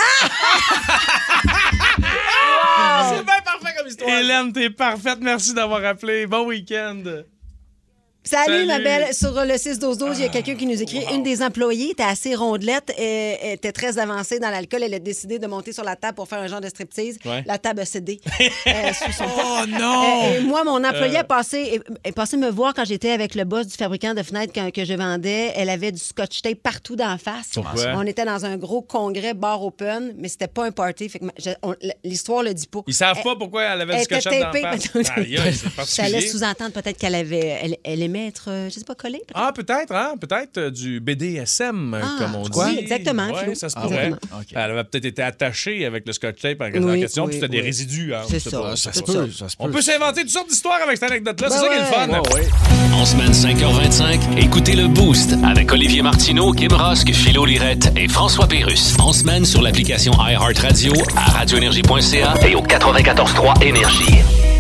C'est 3.09 3.25
bien 3.25 3.41
parfait 3.45 3.75
comme 3.77 3.89
histoire. 3.89 4.11
Hélène, 4.11 4.53
t'es 4.53 4.71
parfaite. 4.71 5.19
Merci 5.21 5.55
d'avoir 5.55 5.85
appelé. 5.85 6.27
Bon 6.27 6.47
week-end. 6.47 7.03
Salut, 8.27 8.47
Salut. 8.55 8.67
ma 8.67 8.79
belle. 8.79 9.13
Sur 9.15 9.33
le 9.33 9.53
6-12-12, 9.55 10.15
il 10.15 10.21
y 10.23 10.25
a 10.25 10.29
quelqu'un 10.31 10.55
qui 10.55 10.65
nous 10.65 10.81
écrit 10.83 11.05
Une 11.13 11.23
des 11.23 11.43
employées 11.43 11.91
était 11.91 12.03
assez 12.05 12.35
rondelette, 12.35 12.91
et, 12.99 13.37
elle 13.43 13.53
était 13.57 13.71
très 13.71 13.99
avancée 13.99 14.39
dans 14.39 14.49
l'alcool. 14.49 14.83
Elle 14.83 14.95
a 14.95 14.99
décidé 14.99 15.39
de 15.39 15.47
monter 15.47 15.75
sur 15.75 15.85
la 15.85 15.95
table 15.95 16.15
pour 16.15 16.27
faire 16.27 16.39
un 16.41 16.47
genre 16.47 16.63
de 16.63 16.69
striptease. 16.69 17.19
Ouais. 17.27 17.43
La 17.47 17.59
table 17.59 17.81
a 17.81 17.85
cédé. 17.85 18.21
euh, 18.41 18.73
son 19.17 19.25
Oh 19.27 19.67
non! 19.69 20.23
Euh, 20.25 20.39
et 20.39 20.41
moi, 20.41 20.65
mon 20.65 20.83
employé 20.83 21.17
Euh. 21.17 21.21
est 21.21 21.25
passé, 21.25 21.59
est- 21.59 22.09
est 22.09 22.13
passé 22.13 22.39
me 22.39 22.49
voir 22.51 22.73
quand 22.73 22.87
j'étais 22.87 23.11
avec 23.11 23.35
le 23.35 23.45
boss 23.45 23.67
du 23.67 23.75
fabricant 23.77 24.15
de 24.15 24.23
fenêtres 24.23 24.55
que, 24.55 24.71
que 24.71 24.85
je 24.87 24.95
vendais. 24.95 25.53
Elle 25.55 25.69
avait 25.69 25.93
du 25.93 25.99
scotch 26.01 26.41
tape 26.41 26.61
partout 26.63 26.97
d'en 26.97 27.19
face. 27.19 27.51
Pourquoi? 27.53 27.93
On 27.97 28.07
était 28.07 28.25
dans 28.25 28.47
un 28.47 28.57
gros 28.57 28.81
congrès 28.81 29.35
bar 29.35 29.63
open, 29.63 30.15
mais 30.17 30.29
c'était 30.29 30.49
pas 30.49 30.65
un 30.65 30.73
party. 30.73 31.11
Fait 31.11 31.19
que 31.19 31.27
ma- 31.27 31.33
je- 31.39 31.51
on- 31.63 31.75
L'histoire 32.03 32.43
le 32.43 32.55
dit 32.55 32.67
pas. 32.69 32.81
Ils 32.87 32.95
savent 32.95 33.17
Elle- 33.19 33.23
pas 33.25 33.37
pourquoi 33.37 33.65
elle 33.65 33.83
avait 33.83 33.93
elle 33.95 33.99
du 33.99 34.05
scotch 34.05 34.25
dans 34.25 34.31
tapée, 34.31 34.63
la 34.63 34.79
face. 34.79 35.85
Ça 35.91 36.09
laisse 36.09 36.31
sous-entendre 36.33 36.73
peut-être 36.73 36.97
qu'elle 36.97 37.15
avait, 37.15 37.59
elle, 37.63 37.77
elle 37.85 38.03
aimait 38.03 38.14
être, 38.21 38.45
euh, 38.49 38.69
je 38.69 38.75
sais 38.79 38.85
pas, 38.85 38.95
peut-être? 38.95 39.21
Ah, 39.35 39.53
peut-être, 39.55 39.93
hein? 39.93 40.15
Peut-être 40.21 40.59
euh, 40.59 40.71
du 40.71 41.01
BDSM, 41.01 41.95
euh, 41.95 42.01
Ah, 42.03 42.17
comme 42.19 42.35
on 42.37 42.45
quoi? 42.49 42.67
dit. 42.69 42.73
Oui, 42.77 42.79
exactement, 42.83 43.27
Ouais, 43.31 43.55
ça 43.55 43.69
se 43.69 43.75
Ah, 43.79 43.83
pourrait. 43.83 44.13
Elle 44.53 44.59
avait 44.71 44.85
peut-être 44.85 45.05
été 45.05 45.23
attachée 45.23 45.85
avec 45.87 46.07
le 46.07 46.13
scotch 46.13 46.41
tape 46.41 46.61
en, 46.61 46.71
Oui, 46.71 47.01
question, 47.01 47.25
oui, 47.25 47.31
puis 47.31 47.41
c'était 47.41 47.49
des 47.53 47.59
oui. 47.61 47.65
résidus. 47.65 48.15
Hein, 48.15 48.23
C'est 48.29 48.39
ça. 48.41 48.61
pas, 48.61 48.77
Ça 48.77 48.91
pas 48.93 49.01
peut, 49.13 49.31
ça 49.31 49.49
se 49.49 49.57
On 49.59 49.69
peut. 49.71 49.81
s'inventer 49.83 50.21
toutes 50.23 50.31
sortes 50.31 50.49
d'histoires 50.49 50.81
avec 50.83 50.97
cette 50.99 51.11
anecdote-là. 51.11 51.49
Ben 51.49 51.55
c'est 51.55 51.61
ça 51.61 51.69
qui 51.69 51.75
est 51.75 51.79
le 51.81 51.85
fun. 51.87 52.09
ouais. 52.09 52.21
Oui. 52.35 52.95
En 52.95 53.05
semaine 53.05 53.33
5h25, 53.33 54.39
écoutez 54.39 54.75
le 54.77 54.89
Boost 54.89 55.35
avec 55.45 55.71
Olivier 55.73 56.03
Martineau, 56.03 56.53
Kim 56.53 56.73
Rosk, 56.73 57.13
Philo 57.13 57.45
Lirette 57.45 57.93
et 57.97 58.09
François 58.09 58.47
Pérus. 58.47 58.95
En 58.99 59.13
semaine 59.13 59.45
sur 59.45 59.63
l'application 59.63 60.13
iHeartRadio 60.13 60.93
à 61.17 61.31
radioénergie.ca 61.33 62.35
et 62.47 62.55
au 62.55 62.63
94.3 62.63 63.63
Énergie. 63.65 64.54